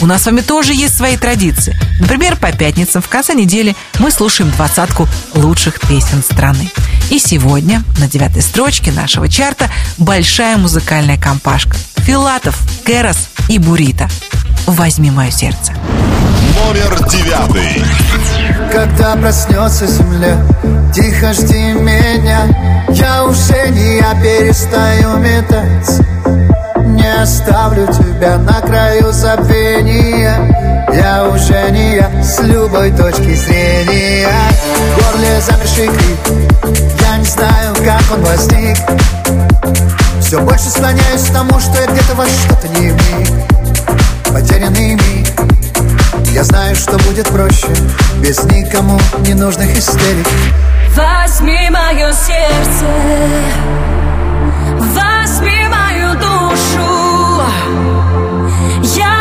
У 0.00 0.06
нас 0.06 0.22
с 0.22 0.26
вами 0.26 0.40
тоже 0.40 0.74
есть 0.74 0.96
свои 0.96 1.16
традиции. 1.16 1.78
Например, 1.98 2.36
по 2.36 2.52
пятницам 2.52 3.02
в 3.02 3.08
конце 3.08 3.34
недели 3.34 3.74
мы 3.98 4.10
слушаем 4.10 4.50
двадцатку 4.50 5.08
лучших 5.34 5.80
песен 5.80 6.22
страны. 6.22 6.70
И 7.10 7.18
сегодня 7.18 7.82
на 7.98 8.08
девятой 8.08 8.42
строчке 8.42 8.92
нашего 8.92 9.28
чарта 9.28 9.70
большая 9.96 10.56
музыкальная 10.56 11.18
компашка. 11.18 11.76
Филатов, 11.98 12.58
Керос 12.84 13.28
и 13.48 13.58
Бурита. 13.58 14.08
Возьми 14.66 15.10
мое 15.10 15.30
сердце. 15.30 15.72
Номер 16.56 17.08
девятый. 17.08 17.84
Когда 18.72 19.14
проснется 19.16 19.86
земля, 19.86 20.44
тихо 20.92 21.32
жди 21.32 21.72
меня 21.72 22.48
Я 22.90 23.24
уже 23.24 23.68
не 23.70 23.96
я 23.98 24.14
перестаю 24.14 25.18
метаться 25.18 26.04
Не 26.78 27.22
оставлю 27.22 27.86
тебя 27.86 28.38
на 28.38 28.60
краю 28.60 29.12
забвения 29.12 30.55
Я 30.96 31.24
уже 31.28 31.70
не 31.72 31.96
я 31.96 32.10
с 32.22 32.40
любой 32.40 32.90
точки 32.90 33.34
зрения. 33.34 34.28
В 34.96 35.12
горле 35.12 35.40
замерший 35.42 35.88
крик. 35.88 36.18
Я 37.02 37.18
не 37.18 37.24
знаю, 37.26 37.74
как 37.84 38.02
он 38.10 38.24
возник. 38.24 38.78
Все 40.22 40.40
больше 40.40 40.70
склоняюсь 40.70 41.28
к 41.28 41.32
тому, 41.34 41.60
что 41.60 41.78
я 41.82 41.86
где-то 41.86 42.14
во 42.14 42.24
что-то 42.24 42.68
не 42.68 42.92
вник. 42.92 43.28
Потерянный 44.32 44.94
миг. 44.94 45.28
Я 46.32 46.44
знаю, 46.44 46.74
что 46.74 46.96
будет 47.00 47.28
проще. 47.28 47.68
Без 48.22 48.42
никому 48.44 48.98
ненужных 49.18 49.76
истерик. 49.76 50.26
Возьми 50.94 51.68
мое 51.68 52.10
сердце. 52.12 52.86
Возьми 54.78 55.68
мою 55.68 56.14
душу. 56.14 57.42
Я 58.96 59.15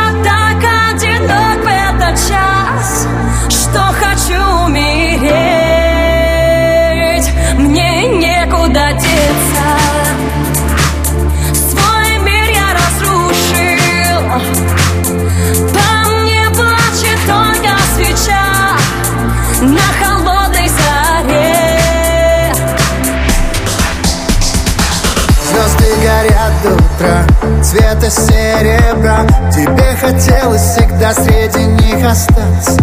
Цвета 27.76 28.10
серебра. 28.10 29.28
Тебе 29.52 29.98
хотелось 30.00 30.62
всегда 30.62 31.14
среди 31.14 31.66
них 31.66 32.10
остаться. 32.10 32.82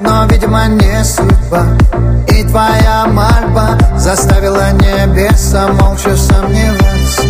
Но, 0.00 0.26
видимо, 0.26 0.66
не 0.66 1.04
судьба. 1.04 1.64
И 2.26 2.42
твоя 2.42 3.06
мольба 3.06 3.78
Заставила 3.96 4.72
небеса 4.72 5.68
молча 5.68 6.16
сомневаться. 6.16 7.22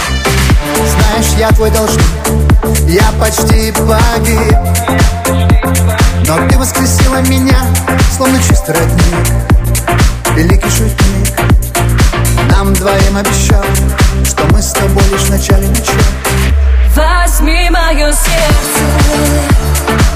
Знаешь, 0.73 1.35
я 1.37 1.51
твой 1.51 1.71
должник. 1.71 2.07
Я 2.89 3.13
почти 3.21 3.73
погиб. 3.73 4.57
Но 6.27 6.49
ты 6.49 6.57
воскресила 6.57 7.21
меня 7.29 7.59
Словно 8.17 8.39
чистый 8.39 8.75
родник. 8.75 9.27
Великий 10.35 10.71
шутник. 10.71 11.41
Нам 12.51 12.73
двоим 12.73 13.19
обещал 13.19 13.65
Что 14.25 14.47
мы 14.47 14.63
с 14.63 14.73
тобой 14.73 15.05
лишь 15.13 15.25
в 15.25 15.31
начале 15.31 15.69
начала 15.69 16.66
Возьми 16.97 17.69
мое 17.69 18.11
сердце 18.11 20.16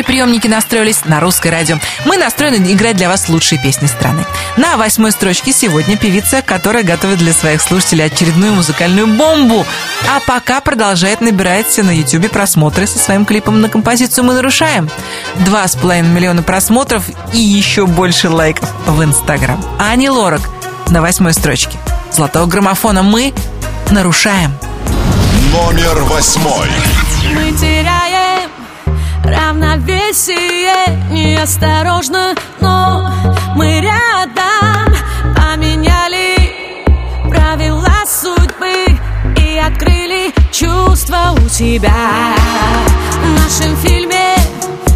Ваши 0.00 0.12
приемники 0.12 0.48
настроились 0.48 1.04
на 1.04 1.20
русское 1.20 1.50
радио. 1.50 1.78
Мы 2.06 2.16
настроены 2.16 2.72
играть 2.72 2.96
для 2.96 3.10
вас 3.10 3.28
лучшие 3.28 3.60
песни 3.60 3.86
страны. 3.86 4.24
На 4.56 4.78
восьмой 4.78 5.12
строчке 5.12 5.52
сегодня 5.52 5.98
певица, 5.98 6.40
которая 6.40 6.84
готовит 6.84 7.18
для 7.18 7.34
своих 7.34 7.60
слушателей 7.60 8.06
очередную 8.06 8.54
музыкальную 8.54 9.06
бомбу. 9.06 9.66
А 10.08 10.20
пока 10.20 10.62
продолжает 10.62 11.20
набирать 11.20 11.76
на 11.76 11.90
ютубе 11.90 12.30
просмотры 12.30 12.86
со 12.86 12.98
своим 12.98 13.26
клипом 13.26 13.60
на 13.60 13.68
композицию 13.68 14.24
«Мы 14.24 14.32
нарушаем». 14.32 14.88
Два 15.44 15.68
с 15.68 15.76
половиной 15.76 16.08
миллиона 16.08 16.42
просмотров 16.42 17.04
и 17.34 17.38
еще 17.38 17.84
больше 17.84 18.30
лайков 18.30 18.70
в 18.86 19.04
Инстаграм. 19.04 19.62
Ани 19.78 20.08
Лорак 20.08 20.40
на 20.88 21.02
восьмой 21.02 21.34
строчке. 21.34 21.76
Золотого 22.10 22.46
граммофона 22.46 23.02
мы 23.02 23.34
нарушаем. 23.90 24.56
Номер 25.52 26.04
восьмой. 26.04 26.70
Мы 27.34 27.52
равновесие 29.50 30.72
Неосторожно, 31.10 32.34
но 32.60 33.10
мы 33.56 33.80
рядом. 33.80 34.94
Поменяли 35.34 36.54
правила 37.28 37.92
судьбы 38.06 38.96
И 39.36 39.58
открыли 39.58 40.32
чувства 40.52 41.34
у 41.36 41.48
тебя 41.48 42.34
В 43.22 43.28
нашем 43.30 43.76
фильме 43.78 44.36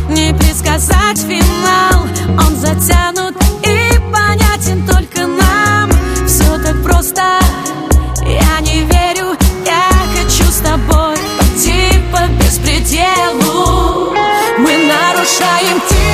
не 0.09 0.33
предсказать 0.33 1.19
финал 1.19 2.07
Он 2.39 2.57
затянут 2.57 3.37
и 3.65 3.99
понятен 4.13 4.87
только 4.87 5.27
нам. 5.27 5.91
Все 6.27 6.59
так 6.59 6.81
просто, 6.85 7.41
я 8.21 8.61
не 8.61 8.83
верю 8.83 9.37
Я 9.67 9.89
хочу 10.17 10.45
с 10.45 10.59
тобой 10.59 11.17
пойти 11.39 12.01
по 12.13 12.29
беспределу 12.41 13.64
Мы 15.25 15.31
нарушаем 15.31 16.14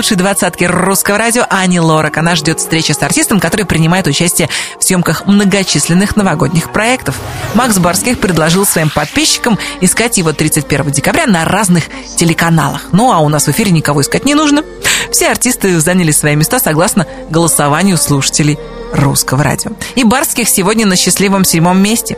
лучшей 0.00 0.16
двадцатке 0.16 0.66
русского 0.66 1.18
радио 1.18 1.44
Ани 1.50 1.78
Лорак. 1.78 2.16
Она 2.16 2.34
ждет 2.34 2.58
встречи 2.58 2.92
с 2.92 3.02
артистом, 3.02 3.38
который 3.38 3.66
принимает 3.66 4.06
участие 4.06 4.48
в 4.78 4.82
съемках 4.82 5.26
многочисленных 5.26 6.16
новогодних 6.16 6.72
проектов. 6.72 7.16
Макс 7.52 7.76
Барских 7.76 8.18
предложил 8.18 8.64
своим 8.64 8.88
подписчикам 8.88 9.58
искать 9.82 10.16
его 10.16 10.32
31 10.32 10.90
декабря 10.90 11.26
на 11.26 11.44
разных 11.44 11.84
телеканалах. 12.16 12.86
Ну 12.92 13.12
а 13.12 13.18
у 13.18 13.28
нас 13.28 13.44
в 13.44 13.50
эфире 13.50 13.72
никого 13.72 14.00
искать 14.00 14.24
не 14.24 14.34
нужно. 14.34 14.64
Все 15.12 15.28
артисты 15.28 15.78
заняли 15.78 16.12
свои 16.12 16.34
места 16.34 16.60
согласно 16.60 17.06
голосованию 17.28 17.98
слушателей 17.98 18.58
русского 18.94 19.44
радио. 19.44 19.72
И 19.96 20.04
Барских 20.04 20.48
сегодня 20.48 20.86
на 20.86 20.96
счастливом 20.96 21.44
седьмом 21.44 21.78
месте. 21.78 22.16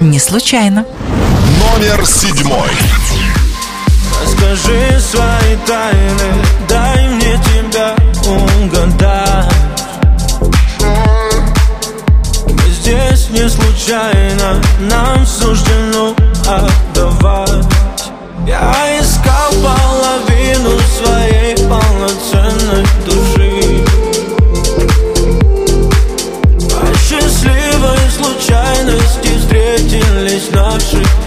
Не 0.00 0.18
случайно. 0.18 0.84
Номер 1.60 2.04
седьмой. 2.04 2.70
Расскажи 4.20 5.00
свои 5.00 5.56
тайны, 5.66 6.44
дай 6.68 7.09
угадать 8.60 9.54
Мы 12.46 12.70
здесь 12.70 13.30
не 13.30 13.48
случайно, 13.48 14.60
нам 14.80 15.26
суждено 15.26 16.14
отдавать. 16.46 17.66
Я 18.46 19.00
искал 19.00 19.50
половину 19.62 20.78
своей 20.98 21.56
полноценной 21.68 22.86
души. 23.06 23.84
По 26.70 26.98
счастливой 26.98 27.98
случайности 28.10 29.38
встретились 29.38 30.50
наши 30.52 31.19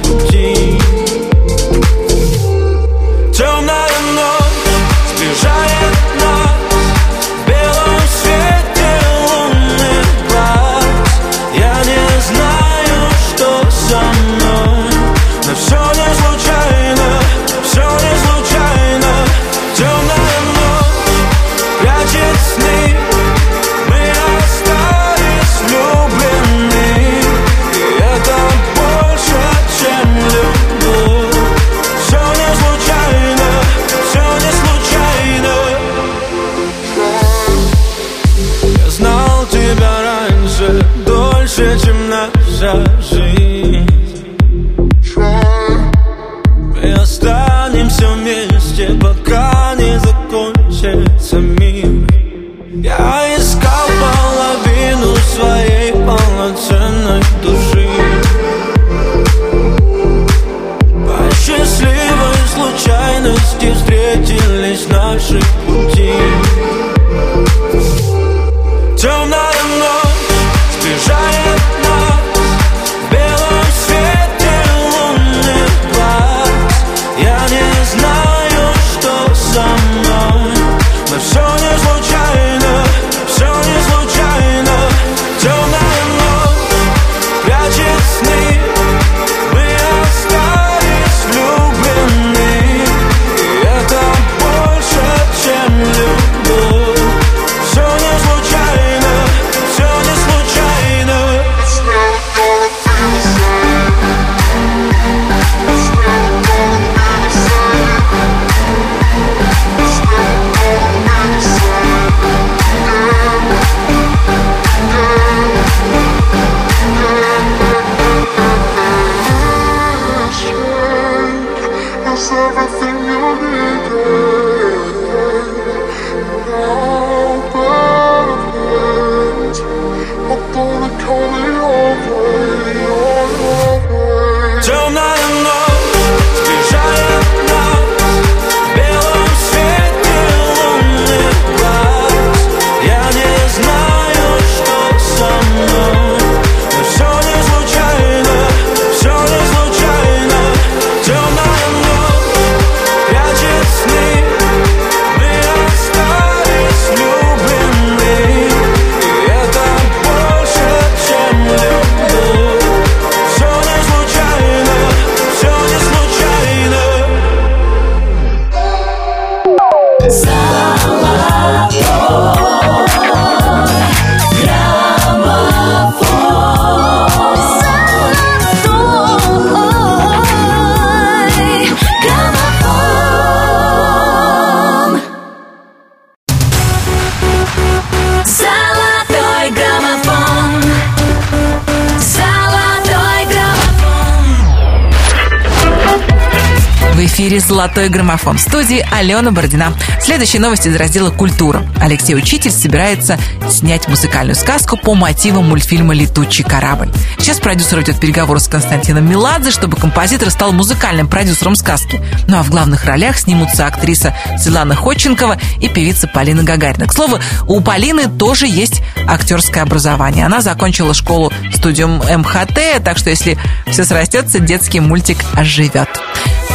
«Золотой 197.47 197.89
граммофон» 197.89 198.37
в 198.37 198.41
студии 198.41 198.85
Алена 198.91 199.31
Бородина. 199.31 199.73
Следующие 200.01 200.41
новости 200.41 200.67
из 200.67 200.75
раздела 200.75 201.11
«Культура». 201.11 201.63
Алексей 201.81 202.15
Учитель 202.15 202.51
собирается 202.51 203.17
снять 203.49 203.87
музыкальную 203.87 204.35
сказку 204.35 204.77
по 204.77 204.95
мотивам 204.95 205.49
мультфильма 205.49 205.93
«Летучий 205.93 206.43
корабль». 206.43 206.89
Сейчас 207.19 207.39
продюсер 207.39 207.79
ведет 207.79 207.99
переговоры 207.99 208.39
с 208.39 208.47
Константином 208.47 209.09
Меладзе, 209.09 209.51
чтобы 209.51 209.77
композитор 209.77 210.29
стал 210.29 210.51
музыкальным 210.51 211.07
продюсером 211.07 211.55
сказки. 211.55 212.01
Ну 212.27 212.37
а 212.37 212.43
в 212.43 212.49
главных 212.49 212.85
ролях 212.85 213.17
снимутся 213.17 213.67
актриса 213.67 214.15
Светлана 214.37 214.75
Ходченкова 214.75 215.37
и 215.59 215.69
певица 215.69 216.07
Полина 216.07 216.43
Гагарина. 216.43 216.87
К 216.87 216.93
слову, 216.93 217.19
у 217.47 217.61
Полины 217.61 218.09
тоже 218.09 218.47
есть 218.47 218.81
актерское 219.07 219.63
образование. 219.63 220.25
Она 220.25 220.41
закончила 220.41 220.93
школу 220.93 221.31
студиум 221.53 221.97
МХТ, 221.97 222.83
так 222.83 222.97
что 222.97 223.09
если 223.09 223.37
все 223.67 223.85
срастется, 223.85 224.39
детский 224.39 224.79
мультик 224.79 225.17
оживет. 225.33 225.92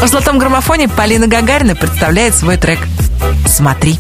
В 0.01 0.07
«Золотом 0.07 0.39
граммофоне» 0.39 0.89
Полина 0.89 1.27
Гагарина 1.27 1.75
представляет 1.75 2.33
свой 2.33 2.57
трек 2.57 2.79
«Смотри». 3.49 3.97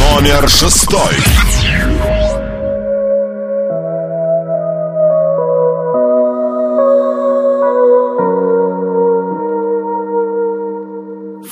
Номер 0.00 0.48
шестой. 0.48 1.12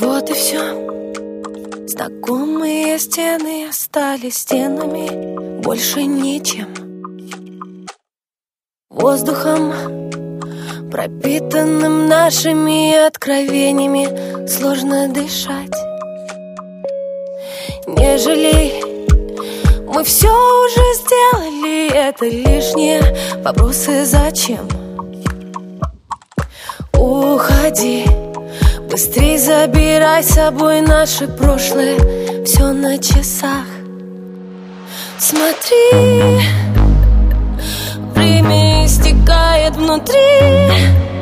Вот 0.01 0.31
и 0.31 0.33
все, 0.33 0.75
стены 2.99 3.69
остались 3.69 4.39
стенами 4.39 5.61
Больше 5.61 6.05
ничем 6.05 6.34
нашими 12.25 13.07
откровениями 13.07 14.47
Сложно 14.49 15.09
дышать. 15.09 15.77
Не 17.87 18.17
жалей 18.17 18.83
Мы 19.87 20.03
все 20.05 20.29
уже 20.29 20.85
сделали 21.01 21.93
Это 21.93 22.25
лишние 22.25 23.03
вопросы 23.45 24.07
зачем? 24.07 24.67
Уходи 26.95 28.07
Быстрей 28.91 29.37
забирай 29.37 30.23
с 30.23 30.29
собой 30.29 30.81
наше 30.81 31.27
прошлое. 31.27 31.99
Все 32.45 32.73
на 32.73 32.97
часах. 32.97 33.67
Смотри 35.19 36.41
Время 38.15 38.87
истекает 38.87 39.77
внутри 39.77 41.14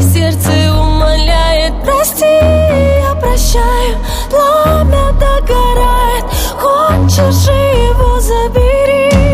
Сердце 0.00 0.50
умоляет 0.72 1.72
Прости, 1.84 2.24
я 2.24 3.14
прощаю 3.20 3.96
Пламя 4.30 5.12
догорает 5.12 6.24
Хочешь 6.58 7.48
его 7.48 8.20
забери 8.20 9.25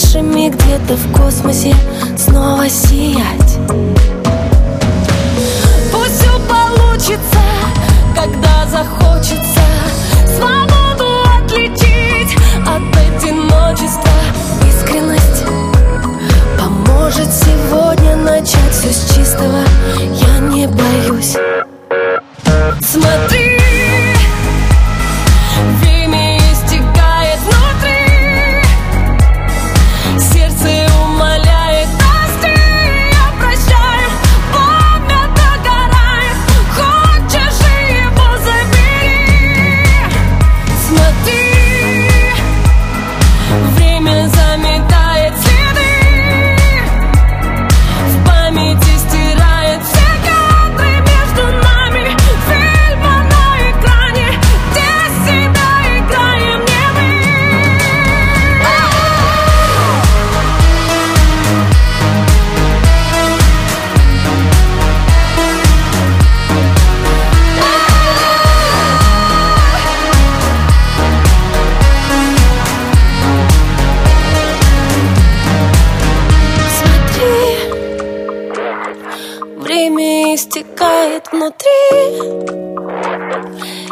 погашими 0.00 0.48
где-то 0.48 0.96
в 0.96 1.12
космосе 1.12 1.74
Снова 2.16 2.68
сиять. 2.68 3.58
Пусть 5.92 6.20
все 6.20 6.30
получится, 6.48 7.40
когда 8.14 8.66
захочется. 8.70 9.60
Свободу 10.36 11.06
отличить 11.38 12.36
от 12.66 12.82
одиночества. 12.96 14.10
Искренность 14.68 15.44
Поможет 16.58 17.28
сегодня 17.32 18.16
начать 18.16 18.72
все 18.72 18.92
с 18.92 19.14
чистого. 19.14 19.60
Я 19.98 20.38
не 20.38 20.66
боюсь 20.66 21.36
истекает 80.50 81.30
внутри. 81.30 81.70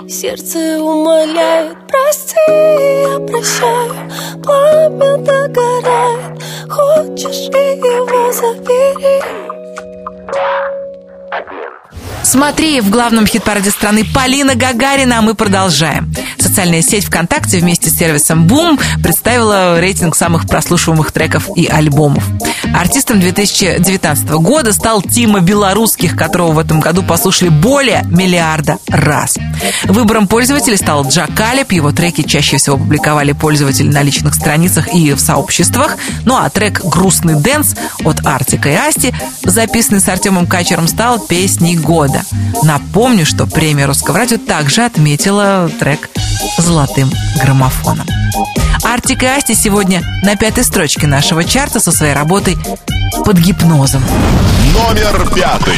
Сердце 0.09 0.83
умоляет, 0.83 1.77
прости, 1.87 2.35
я 2.49 3.19
прощаю. 3.21 4.11
Пламя 4.43 5.19
догорает, 5.19 6.43
хочешь 6.69 7.49
и 7.49 7.79
его 7.79 8.33
забери 8.33 9.39
Смотри, 12.29 12.83
в 12.83 12.91
главном 12.91 13.27
хит-параде 13.27 13.71
страны 13.71 14.05
Полина 14.05 14.55
Гагарина, 14.55 15.21
а 15.21 15.23
мы 15.23 15.35
продолжаем. 15.35 16.13
Социальная 16.39 16.83
сеть 16.83 17.07
ВКонтакте 17.07 17.59
вместе 17.59 17.89
с 17.89 17.97
сервисом 17.97 18.47
Boom 18.47 18.79
представила 19.03 19.81
рейтинг 19.81 20.15
самых 20.15 20.47
прослушиваемых 20.47 21.11
треков 21.11 21.49
и 21.57 21.67
альбомов. 21.67 22.23
Артистом 22.75 23.19
2019 23.21 24.29
года 24.29 24.73
стал 24.73 25.01
Тима 25.01 25.41
Белорусских, 25.41 26.17
которого 26.17 26.53
в 26.53 26.59
этом 26.59 26.81
году 26.81 27.03
послушали 27.03 27.49
более 27.49 28.05
миллиарда 28.11 28.79
раз. 28.89 29.39
Выбором 29.85 30.29
пользователей 30.29 30.77
стал 30.77 31.09
Jah 31.09 31.28
Khalib. 31.28 31.73
Его 31.73 31.93
треки 31.93 32.23
чаще 32.23 32.59
всего 32.59 32.77
публиковали 32.77 33.33
пользователи 33.33 33.89
на 33.89 34.03
личных 34.03 34.35
страницах 34.35 34.93
и 34.93 35.13
в 35.15 35.21
сообществах. 35.21 35.97
Ну 36.25 36.37
а 36.37 36.49
трек 36.51 36.85
«Грустный 36.85 37.37
дэнс» 37.37 37.75
от 38.05 38.27
Артика 38.27 38.69
и 38.69 38.75
Асти, 38.75 39.15
записанный 39.45 40.01
с 40.01 40.09
Артемом 40.09 40.47
Качером, 40.47 40.89
стал 40.89 41.21
песней 41.21 41.77
года. 41.77 42.18
Напомню, 42.63 43.27
что 43.27 43.47
премия 43.47 43.87
Русского 43.87 44.19
радио 44.19 44.39
также 44.39 44.85
отметила 44.85 45.71
трек 45.79 46.11
«Золотым 46.59 47.11
граммофоном». 47.43 48.07
Артик 48.85 49.23
и 49.23 49.27
Асти 49.27 49.55
сегодня 49.55 50.03
на 50.23 50.37
пятой 50.37 50.65
строчке 50.65 51.07
нашего 51.07 51.45
чарта 51.45 51.81
со 51.81 51.93
своей 51.93 52.15
работой 52.15 52.57
«Под 53.25 53.39
гипнозом». 53.39 54.03
Номер 54.73 55.29
пятый. 55.35 55.75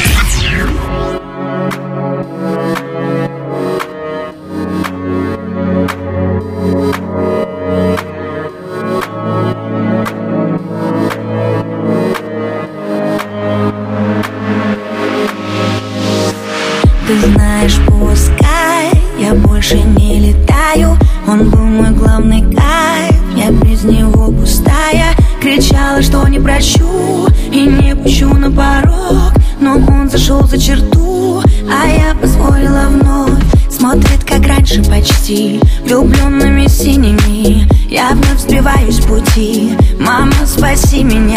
Ты 17.11 17.27
знаешь, 17.27 17.77
пускай. 17.87 18.89
Я 19.19 19.33
больше 19.33 19.75
не 19.75 20.31
летаю. 20.31 20.97
Он 21.27 21.49
был 21.49 21.65
мой 21.65 21.89
главный 21.89 22.39
кайф, 22.39 23.21
я 23.35 23.51
без 23.51 23.83
него 23.83 24.31
пустая. 24.31 25.13
Кричала, 25.41 26.01
что 26.01 26.25
не 26.29 26.39
прощу. 26.39 27.27
И 27.51 27.65
не 27.65 27.97
пущу 27.97 28.33
на 28.33 28.49
порог. 28.49 29.33
Но 29.59 29.73
он 29.73 30.09
зашел 30.09 30.47
за 30.47 30.57
черту, 30.57 31.43
а 31.69 31.85
я 31.85 32.15
позволила 32.15 32.87
вновь. 32.87 33.43
Смотрит, 33.69 34.23
как 34.23 34.47
раньше 34.47 34.81
почти, 34.81 35.59
влюбленными 35.83 36.65
синими. 36.67 37.67
Я 37.89 38.11
вновь 38.11 38.39
сбиваюсь 38.39 38.95
с 38.95 39.01
пути, 39.01 39.77
мама, 39.99 40.31
спаси 40.45 41.03
меня. 41.03 41.35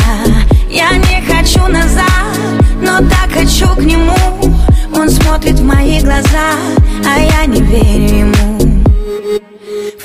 Я 0.70 0.96
не 0.98 1.20
хочу 1.26 1.66
назад, 1.66 2.38
но 2.80 2.98
так 2.98 3.32
хочу 3.32 3.66
к 3.74 3.82
нему 3.82 4.54
Он 4.94 5.10
смотрит 5.10 5.58
в 5.58 5.64
мои 5.64 6.00
глаза, 6.00 6.52
а 7.04 7.18
я 7.18 7.46
не 7.46 7.60
верю 7.60 8.16
ему. 8.18 8.54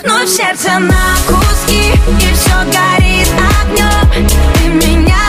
Вновь 0.03 0.29
сердце 0.29 0.79
на 0.79 1.15
куски, 1.27 1.91
и 2.07 2.33
все 2.33 2.55
горит 2.71 3.27
огнем 3.61 4.27
Ты 4.55 4.87
меня 4.87 5.28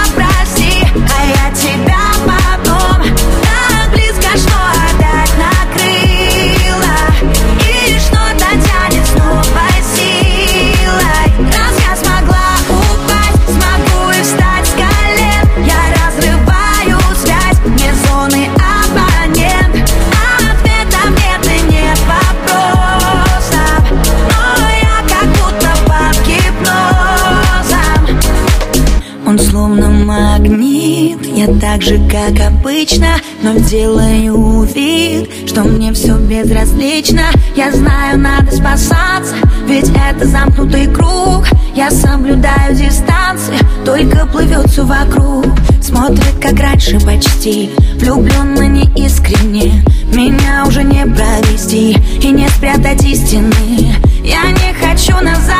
так 31.58 31.82
же, 31.82 31.98
как 32.08 32.38
обычно 32.46 33.16
Но 33.42 33.54
делаю 33.58 34.62
вид, 34.62 35.30
что 35.48 35.62
мне 35.62 35.92
все 35.92 36.16
безразлично. 36.16 37.22
Я 37.56 37.72
знаю, 37.72 38.18
надо 38.18 38.52
спасаться, 38.54 39.34
ведь 39.66 39.90
это 39.90 40.26
замкнутый 40.26 40.86
круг. 40.86 41.46
Я 41.74 41.90
соблюдаю 41.90 42.74
дистанции, 42.74 43.58
только 43.84 44.26
плывет 44.26 44.68
все 44.70 44.84
вокруг. 44.84 45.46
Смотрит, 45.82 46.34
как 46.40 46.60
раньше 46.60 47.00
почти, 47.00 47.70
влюбленно 47.96 48.68
неискренне. 48.68 49.82
Меня 50.12 50.64
уже 50.66 50.82
не 50.84 51.04
провести 51.06 51.96
и 52.22 52.30
не 52.30 52.48
спрятать 52.48 53.04
истины. 53.04 53.94
Я 54.22 54.50
не 54.50 54.74
хочу 54.74 55.16
назад, 55.24 55.56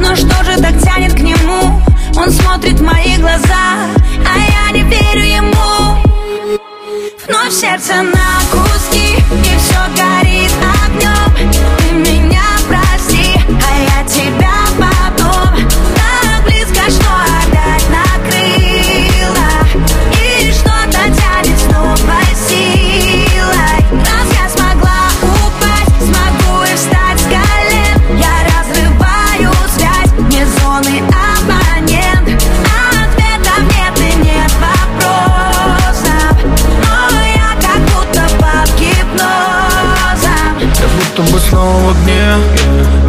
но 0.00 0.16
что 0.16 0.44
же 0.44 0.60
так 0.60 0.74
тянет 0.82 1.14
к 1.14 1.20
нему? 1.20 1.80
Он 2.16 2.30
смотрит 2.30 2.80
в 2.80 2.82
мои 2.82 3.16
глаза, 3.18 3.90
а 4.24 4.38
я 4.38 4.72
не 4.72 4.82
верю 4.82 5.22
ему. 5.22 6.02
Вновь 7.28 7.52
сердце 7.52 8.02
на 8.02 8.40
куски, 8.50 9.16
и 9.16 9.58
все 9.58 10.02
горит 10.02 10.35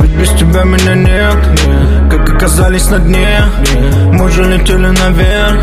Ведь 0.02 0.12
без 0.12 0.30
тебя 0.32 0.64
меня 0.64 0.96
нет. 0.96 1.38
Как 2.10 2.30
оказались 2.30 2.90
на 2.90 3.00
дне. 3.00 3.44
Мы 4.14 4.30
же 4.32 4.44
летели 4.44 4.88
наверх. 4.88 5.60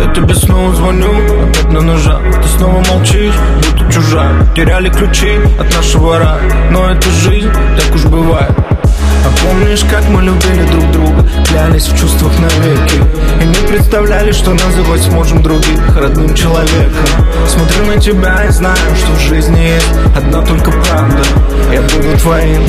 Я 0.00 0.12
тебе 0.12 0.34
снова 0.34 0.74
звоню. 0.74 1.10
Опять 1.48 1.72
на 1.72 1.80
ножах 1.80 2.20
Ты 2.42 2.48
снова 2.48 2.82
молчишь, 2.90 3.34
будто 3.56 3.92
чужак. 3.92 4.32
Теряли 4.54 4.88
ключи 4.88 5.38
от 5.58 5.74
нашего 5.76 6.18
рая. 6.18 6.40
Но 6.70 6.90
это 6.90 7.08
жизнь, 7.10 7.50
так 7.76 7.94
уж 7.94 8.04
бывает 8.04 8.52
а 9.24 9.46
помнишь, 9.46 9.84
как 9.90 10.08
мы 10.08 10.22
любили 10.22 10.62
друг 10.70 10.90
друга 10.90 11.28
Клялись 11.46 11.88
в 11.88 11.98
чувствах 11.98 12.32
навеки? 12.38 12.96
И 13.40 13.44
не 13.44 13.68
представляли, 13.68 14.32
что 14.32 14.52
называть 14.52 15.02
сможем 15.02 15.42
других 15.42 15.96
родным 15.96 16.34
человеком. 16.34 17.04
Смотрю 17.46 17.86
на 17.86 18.00
тебя 18.00 18.44
и 18.44 18.50
знаю, 18.50 18.76
что 18.96 19.12
в 19.12 19.20
жизни 19.20 19.60
есть 19.60 19.88
одна 20.16 20.42
только 20.42 20.70
правда. 20.70 21.22
Я 21.72 21.82
буду 21.82 22.16
твоим 22.18 22.62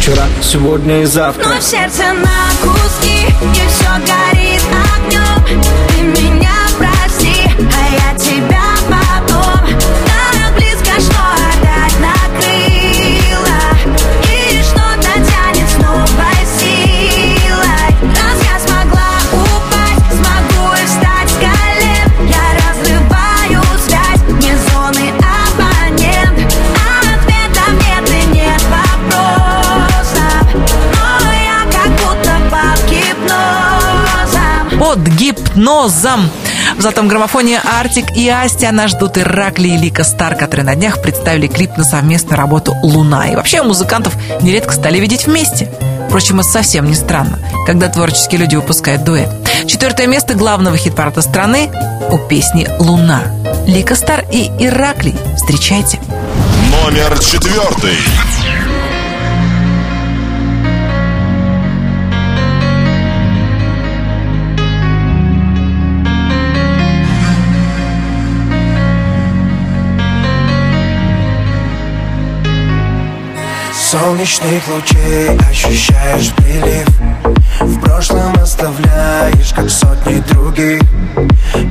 Вчера, 0.00 0.24
сегодня 0.42 1.02
и 1.02 1.04
завтра. 1.04 1.48
Вновь 1.48 1.62
сердце 1.62 2.02
на 2.12 2.50
куски 2.62 3.26
И 3.42 3.68
все 3.68 3.90
горит 4.06 4.62
огнем 4.94 5.62
Ты 6.14 6.22
меня 6.22 6.37
гипнозом. 35.68 36.30
В 36.76 36.80
золотом 36.80 37.08
граммофоне 37.08 37.60
Артик 37.60 38.16
и 38.16 38.28
Астя 38.28 38.72
нас 38.72 38.92
ждут 38.92 39.18
Иракли 39.18 39.68
и 39.68 39.76
Лика 39.76 40.04
Стар, 40.04 40.34
которые 40.34 40.64
на 40.64 40.74
днях 40.74 41.02
представили 41.02 41.46
клип 41.46 41.76
на 41.76 41.84
совместную 41.84 42.38
работу 42.38 42.74
«Луна». 42.82 43.28
И 43.28 43.36
вообще 43.36 43.62
музыкантов 43.62 44.14
нередко 44.42 44.72
стали 44.72 44.98
видеть 44.98 45.26
вместе. 45.26 45.70
Впрочем, 46.08 46.40
это 46.40 46.48
совсем 46.48 46.86
не 46.86 46.94
странно, 46.94 47.38
когда 47.66 47.88
творческие 47.88 48.40
люди 48.40 48.56
выпускают 48.56 49.04
дуэт. 49.04 49.28
Четвертое 49.66 50.06
место 50.06 50.34
главного 50.34 50.76
хит-парада 50.76 51.20
страны 51.20 51.70
у 52.10 52.18
песни 52.18 52.66
«Луна». 52.78 53.22
Лика 53.66 53.94
Стар 53.94 54.24
и 54.32 54.50
Ираклий. 54.58 55.16
Встречайте. 55.36 56.00
Номер 56.70 57.18
четвертый. 57.18 57.98
Солнечных 73.90 74.68
лучей 74.68 75.30
ощущаешь 75.50 76.30
прилив. 76.34 76.86
В 77.58 77.80
прошлом 77.80 78.34
оставляешь, 78.34 79.54
как 79.56 79.70
сотни 79.70 80.20
других. 80.30 80.82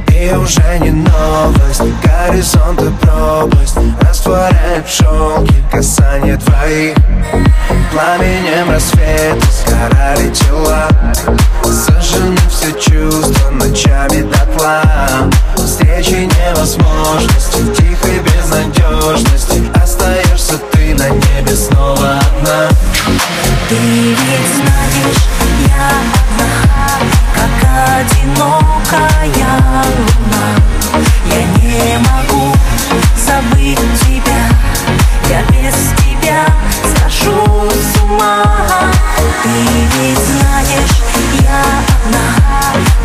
И 0.08 0.36
уже 0.36 0.80
не 0.80 0.90
новость, 0.90 1.84
горизонт 2.04 2.82
и 2.82 2.90
пропасть. 3.06 3.78
Растворяет 4.02 4.88
в 4.88 4.92
шелке 4.92 5.54
касание 5.72 6.38
твоих 6.38 6.96
Пламенем 7.92 8.72
рассвета 8.72 9.48
сгорали 9.52 10.30
тела 10.34 10.88
Сожжены 11.64 12.38
все 12.50 12.72
чувства 12.80 13.52
ночами 13.52 14.24
дотла. 14.24 14.82
Встречи 15.56 16.28
невозможности, 16.50 17.60
тихой 17.76 18.20
безнадежности 18.22 19.62
Остаешься 19.76 20.58
на 20.98 21.10
небе 21.10 21.56
снова 21.56 22.20
одна. 22.20 22.70
Ты 23.70 23.76
ведь 23.76 24.48
знаешь, 24.56 25.24
я 25.68 25.90
одна, 26.00 26.50
как 27.36 27.58
одинокая 28.00 29.52
луна. 29.96 30.48
Я 31.26 31.42
не 31.62 31.98
могу 32.00 32.46
забыть 33.16 33.88
тебя, 34.02 34.42
я 35.30 35.42
без 35.52 35.78
тебя 36.02 36.42
схожу 36.84 37.70
с 37.70 38.02
ума. 38.02 38.38
Ты 39.44 39.50
ведь 40.00 40.20
знаешь, 40.20 40.98
я 41.42 41.62
одна, 42.06 42.28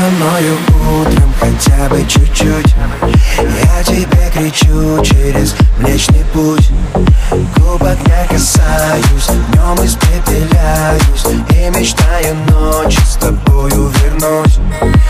со 0.00 0.06
мною 0.06 0.56
утром 0.98 1.34
хотя 1.38 1.88
бы 1.90 2.02
чуть-чуть. 2.08 2.74
Я 3.38 3.84
тебе 3.84 4.30
кричу 4.32 5.02
через 5.04 5.54
Млечный 5.78 6.24
путь. 6.32 6.70
Губ 7.56 7.82
огня 7.82 8.26
касаюсь, 8.28 9.26
днем 9.26 9.84
испепеляюсь. 9.84 11.26
И 11.50 11.78
мечтаю 11.78 12.34
ночью 12.48 13.02
с 13.04 13.16
тобою 13.16 13.88
вернуть. 13.88 14.58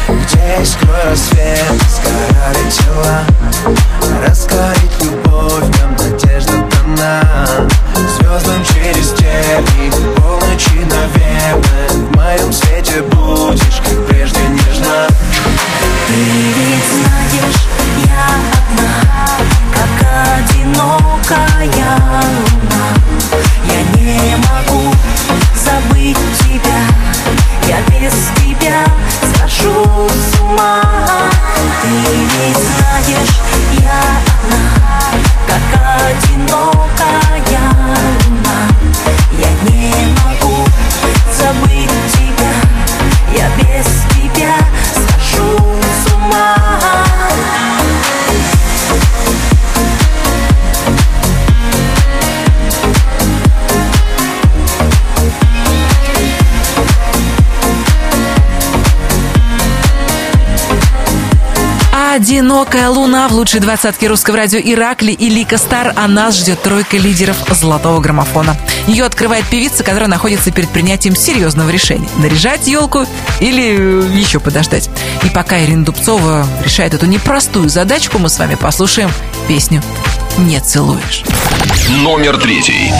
Где 0.08 0.62
искрой 0.62 1.04
рассвет 1.04 1.72
сгорали 1.88 2.70
тела 2.70 3.20
Раскорить 4.26 5.02
любовь, 5.02 5.64
нам 5.80 5.96
надежда 5.96 6.64
дана. 6.96 7.22
Звездам 7.94 8.64
через 8.64 9.10
степи, 9.10 10.19
«Одинокая 62.30 62.88
луна» 62.88 63.26
в 63.26 63.32
лучшей 63.32 63.58
двадцатке 63.58 64.06
русского 64.06 64.36
радио 64.36 64.60
Иракли 64.60 65.10
и 65.10 65.28
Лика 65.28 65.58
Стар, 65.58 65.92
а 65.96 66.06
нас 66.06 66.36
ждет 66.38 66.62
тройка 66.62 66.96
лидеров 66.96 67.36
золотого 67.50 68.00
граммофона. 68.00 68.56
Ее 68.86 69.04
открывает 69.04 69.44
певица, 69.46 69.82
которая 69.82 70.08
находится 70.08 70.52
перед 70.52 70.68
принятием 70.68 71.16
серьезного 71.16 71.70
решения. 71.70 72.08
Наряжать 72.18 72.68
елку 72.68 73.04
или 73.40 74.16
еще 74.16 74.38
подождать. 74.38 74.88
И 75.24 75.28
пока 75.28 75.60
Ирина 75.60 75.84
Дубцова 75.84 76.46
решает 76.64 76.94
эту 76.94 77.06
непростую 77.06 77.68
задачку, 77.68 78.20
мы 78.20 78.28
с 78.28 78.38
вами 78.38 78.54
послушаем 78.54 79.10
песню 79.48 79.82
«Не 80.38 80.60
целуешь». 80.60 81.24
Номер 81.88 82.36
третий. 82.36 82.92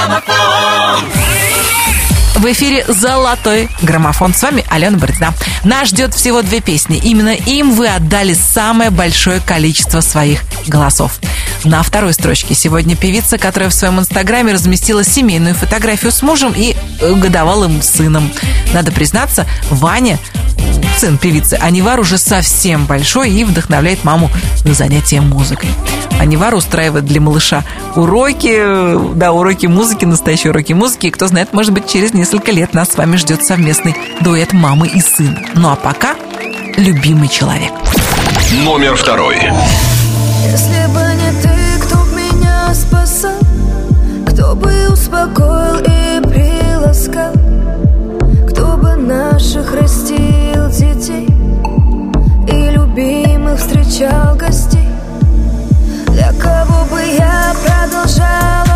Граммофон. 0.00 1.10
В 2.36 2.46
эфире 2.52 2.86
«Золотой 2.88 3.68
граммофон». 3.82 4.32
С 4.32 4.42
вами 4.42 4.64
Алена 4.70 4.96
Бородина. 4.96 5.34
Нас 5.62 5.88
ждет 5.88 6.14
всего 6.14 6.40
две 6.40 6.60
песни. 6.60 6.96
Именно 6.96 7.34
им 7.34 7.74
вы 7.74 7.86
отдали 7.88 8.32
самое 8.32 8.88
большое 8.88 9.40
количество 9.40 10.00
своих 10.00 10.40
голосов. 10.66 11.20
На 11.64 11.82
второй 11.82 12.14
строчке 12.14 12.54
сегодня 12.54 12.96
певица, 12.96 13.36
которая 13.36 13.68
в 13.68 13.74
своем 13.74 14.00
инстаграме 14.00 14.54
разместила 14.54 15.04
семейную 15.04 15.54
фотографию 15.54 16.12
с 16.12 16.22
мужем 16.22 16.54
и 16.56 16.74
э, 17.00 17.12
годовалым 17.12 17.82
сыном. 17.82 18.32
Надо 18.72 18.90
признаться, 18.90 19.46
Ваня 19.68 20.18
сын 21.00 21.16
певицы 21.16 21.54
Анивар 21.54 21.98
уже 21.98 22.18
совсем 22.18 22.84
большой 22.84 23.30
и 23.30 23.44
вдохновляет 23.44 24.04
маму 24.04 24.30
на 24.64 24.74
занятия 24.74 25.22
музыкой. 25.22 25.70
Анивар 26.20 26.54
устраивает 26.54 27.06
для 27.06 27.22
малыша 27.22 27.64
уроки, 27.96 29.14
да, 29.14 29.32
уроки 29.32 29.66
музыки, 29.66 30.04
настоящие 30.04 30.50
уроки 30.50 30.74
музыки. 30.74 31.06
И 31.06 31.10
кто 31.10 31.26
знает, 31.26 31.54
может 31.54 31.72
быть, 31.72 31.88
через 31.90 32.12
несколько 32.12 32.52
лет 32.52 32.74
нас 32.74 32.90
с 32.90 32.96
вами 32.96 33.16
ждет 33.16 33.42
совместный 33.42 33.96
дуэт 34.20 34.52
мамы 34.52 34.88
и 34.88 35.00
сына. 35.00 35.40
Ну 35.54 35.70
а 35.70 35.76
пока 35.76 36.16
любимый 36.76 37.28
человек. 37.28 37.72
Номер 38.62 38.96
второй. 38.96 39.36
Если 40.44 40.86
бы 40.92 41.00
не 41.14 41.42
ты, 41.42 41.82
кто 41.82 41.96
б 41.96 42.16
меня 42.16 42.74
спасал 42.74 43.38
Кто 44.26 44.54
бы 44.54 44.88
успокоил 44.90 45.78
и 45.78 46.20
приласкал 46.28 47.49
бы 48.80 48.96
наших 48.96 49.74
растил 49.74 50.68
детей 50.70 51.28
И 52.48 52.70
любимых 52.70 53.58
встречал 53.58 54.34
гостей. 54.36 54.88
Для 56.08 56.32
кого 56.32 56.84
бы 56.86 57.00
я 57.00 57.54
продолжала 57.64 58.69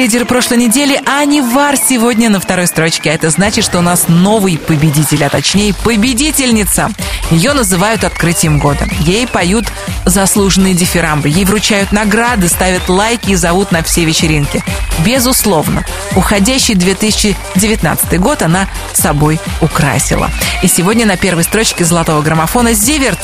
лидер 0.00 0.24
прошлой 0.24 0.56
недели, 0.56 0.98
Ани 1.04 1.42
Вар 1.42 1.76
сегодня 1.76 2.30
на 2.30 2.40
второй 2.40 2.66
строчке. 2.66 3.10
А 3.10 3.12
это 3.12 3.28
значит, 3.28 3.66
что 3.66 3.80
у 3.80 3.82
нас 3.82 4.08
новый 4.08 4.56
победитель, 4.56 5.22
а 5.22 5.28
точнее 5.28 5.74
победительница. 5.74 6.90
Ее 7.30 7.52
называют 7.52 8.02
открытием 8.04 8.58
года. 8.60 8.88
Ей 9.00 9.26
поют 9.26 9.66
заслуженные 10.06 10.72
дифирамбы, 10.72 11.28
ей 11.28 11.44
вручают 11.44 11.92
награды, 11.92 12.48
ставят 12.48 12.88
лайки 12.88 13.32
и 13.32 13.34
зовут 13.34 13.72
на 13.72 13.82
все 13.82 14.06
вечеринки. 14.06 14.64
Безусловно, 15.04 15.84
уходящий 16.16 16.74
2019 16.74 18.18
год 18.20 18.40
она 18.40 18.68
собой 18.94 19.38
украсила. 19.60 20.30
И 20.62 20.66
сегодня 20.66 21.04
на 21.04 21.18
первой 21.18 21.44
строчке 21.44 21.84
золотого 21.84 22.22
граммофона 22.22 22.72
Зиверт. 22.72 23.20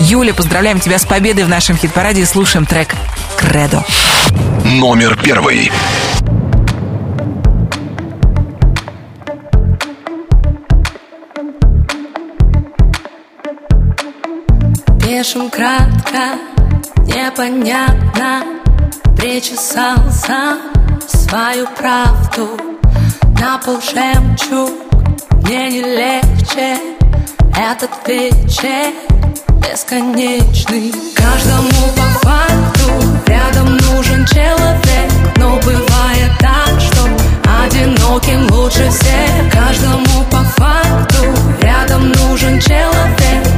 Юля, 0.00 0.34
поздравляем 0.34 0.80
тебя 0.80 0.98
с 0.98 1.04
победой 1.04 1.44
в 1.44 1.48
нашем 1.48 1.76
хит-параде 1.76 2.22
и 2.22 2.24
слушаем 2.24 2.66
трек 2.66 2.96
«Кредо». 3.36 3.84
Номер 4.64 5.16
первый. 5.22 5.70
Пишем 15.16 15.48
кратко, 15.48 16.36
непонятно 17.06 18.42
Причесал 19.16 19.96
сам 20.12 20.58
свою 21.08 21.66
правду. 21.68 22.60
На 23.40 23.56
пол 23.56 23.80
жемчуг 23.80 24.72
мне 25.42 25.70
не 25.70 25.80
легче 25.80 26.76
Этот 27.56 27.92
вечер 28.06 28.92
бесконечный. 29.62 30.92
Каждому 31.14 31.70
по 31.96 32.28
факту 32.28 32.90
рядом 33.26 33.74
нужен 33.78 34.26
человек 34.26 35.10
Но 35.36 35.56
бывает 35.64 36.32
так, 36.38 36.78
что 36.78 37.08
одиноким 37.64 38.52
лучше 38.52 38.90
всех. 38.90 39.50
Каждому 39.50 40.24
по 40.30 40.42
факту 40.60 41.24
рядом 41.62 42.12
нужен 42.12 42.60
человек 42.60 43.55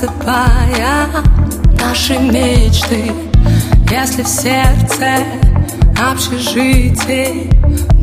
Рассыпая 0.00 1.08
наши 1.80 2.18
мечты. 2.18 3.10
Если 3.90 4.22
в 4.22 4.28
сердце 4.28 5.24
общежитие 5.98 7.50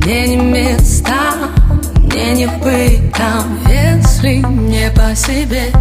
Мне 0.02 0.28
не 0.28 0.36
места, 0.36 1.34
мне 2.00 2.34
не 2.34 2.48
быть 2.48 3.14
там. 3.14 3.60
Если 3.70 4.40
не 4.40 4.92
по 4.92 5.16
себе, 5.16 5.72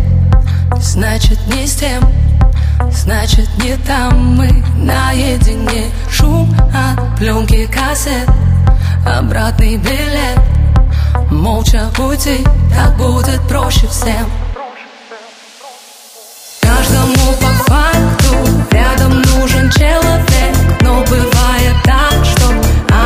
значит 0.77 1.39
не 1.49 1.66
с 1.66 1.74
тем 1.74 2.09
Значит 2.93 3.49
не 3.65 3.77
там. 3.78 4.36
Мы 4.36 4.62
наедине. 4.77 5.86
Шум 6.09 6.55
от 6.73 7.19
пленки 7.19 7.66
кассет 7.66 8.28
Обратный 9.05 9.78
билет. 9.78 10.39
Молча 11.32 11.91
уйти, 11.99 12.45
так 12.73 12.97
будет 12.97 13.41
проще 13.49 13.89
всем 13.89 14.44
Каждому 17.05 17.33
по 17.35 17.71
факту 17.71 18.35
рядом 18.71 19.21
нужен 19.23 19.71
человек. 19.73 20.57
Но 20.81 21.05
бывает 21.05 21.75
так, 21.85 22.25
что 22.25 22.51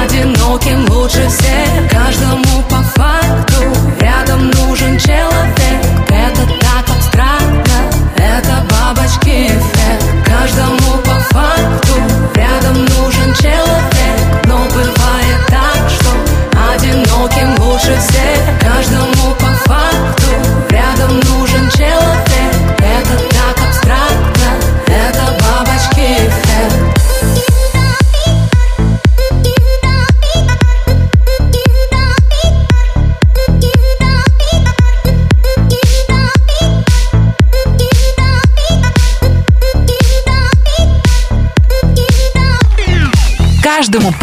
одиноким 0.05 0.89
лучше 0.89 1.27
всех. 1.29 1.91
Каждому 1.91 2.63
по 2.69 2.77
факту 2.77 3.48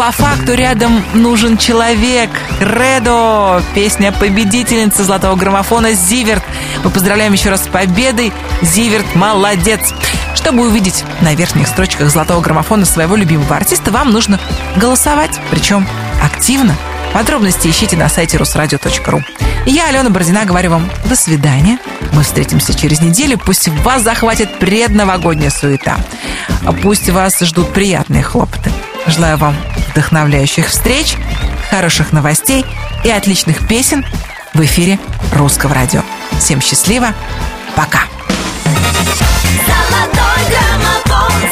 по 0.06 0.12
факту 0.12 0.54
рядом 0.54 1.04
нужен 1.16 1.58
человек. 1.58 2.30
Редо, 2.60 3.64
песня 3.74 4.12
победительницы 4.12 5.04
золотого 5.04 5.36
граммофона 5.36 5.94
Зиверт. 5.94 6.44
Мы 6.84 6.92
поздравляем 6.92 7.34
еще 7.34 7.50
раз 7.50 7.64
с 7.64 7.68
победой. 7.68 8.32
Зиверт, 8.62 9.16
молодец. 9.16 9.96
Чтобы 10.36 10.68
увидеть 10.68 11.04
на 11.22 11.34
верхних 11.34 11.68
строчках 11.68 12.12
золотого 12.12 12.40
граммофона 12.40 12.86
своего 12.86 13.16
любимого 13.16 13.56
артиста, 13.56 13.90
вам 13.90 14.12
нужно 14.12 14.40
голосовать, 14.76 15.40
причем 15.50 15.88
активно. 16.24 16.76
Подробности 17.12 17.68
ищите 17.68 17.98
на 17.98 18.08
сайте 18.08 18.38
русрадио.ру. 18.38 19.24
Я, 19.66 19.88
Алена 19.88 20.12
Бородина, 20.12 20.46
говорю 20.46 20.70
вам 20.70 20.92
до 21.06 21.16
свидания. 21.16 21.80
Мы 22.14 22.22
встретимся 22.22 22.76
через 22.76 23.02
неделю. 23.02 23.40
Пусть 23.40 23.70
вас 23.70 24.04
захватит 24.04 24.60
предновогодняя 24.60 25.50
суета. 25.50 25.98
Пусть 26.84 27.10
вас 27.10 27.40
ждут 27.40 27.74
приятные 27.74 28.22
хлопоты. 28.22 28.72
Желаю 29.08 29.38
вам 29.38 29.56
вдохновляющих 29.90 30.68
встреч, 30.68 31.16
хороших 31.70 32.12
новостей 32.12 32.66
и 33.04 33.10
отличных 33.10 33.68
песен 33.68 34.06
в 34.54 34.62
эфире 34.62 35.00
Русского 35.34 35.74
радио. 35.76 36.02
Всем 36.40 36.62
счастливо. 36.62 37.14
Пока. 37.76 38.02
Золотой 39.66 40.44
граммофон, 40.50 41.45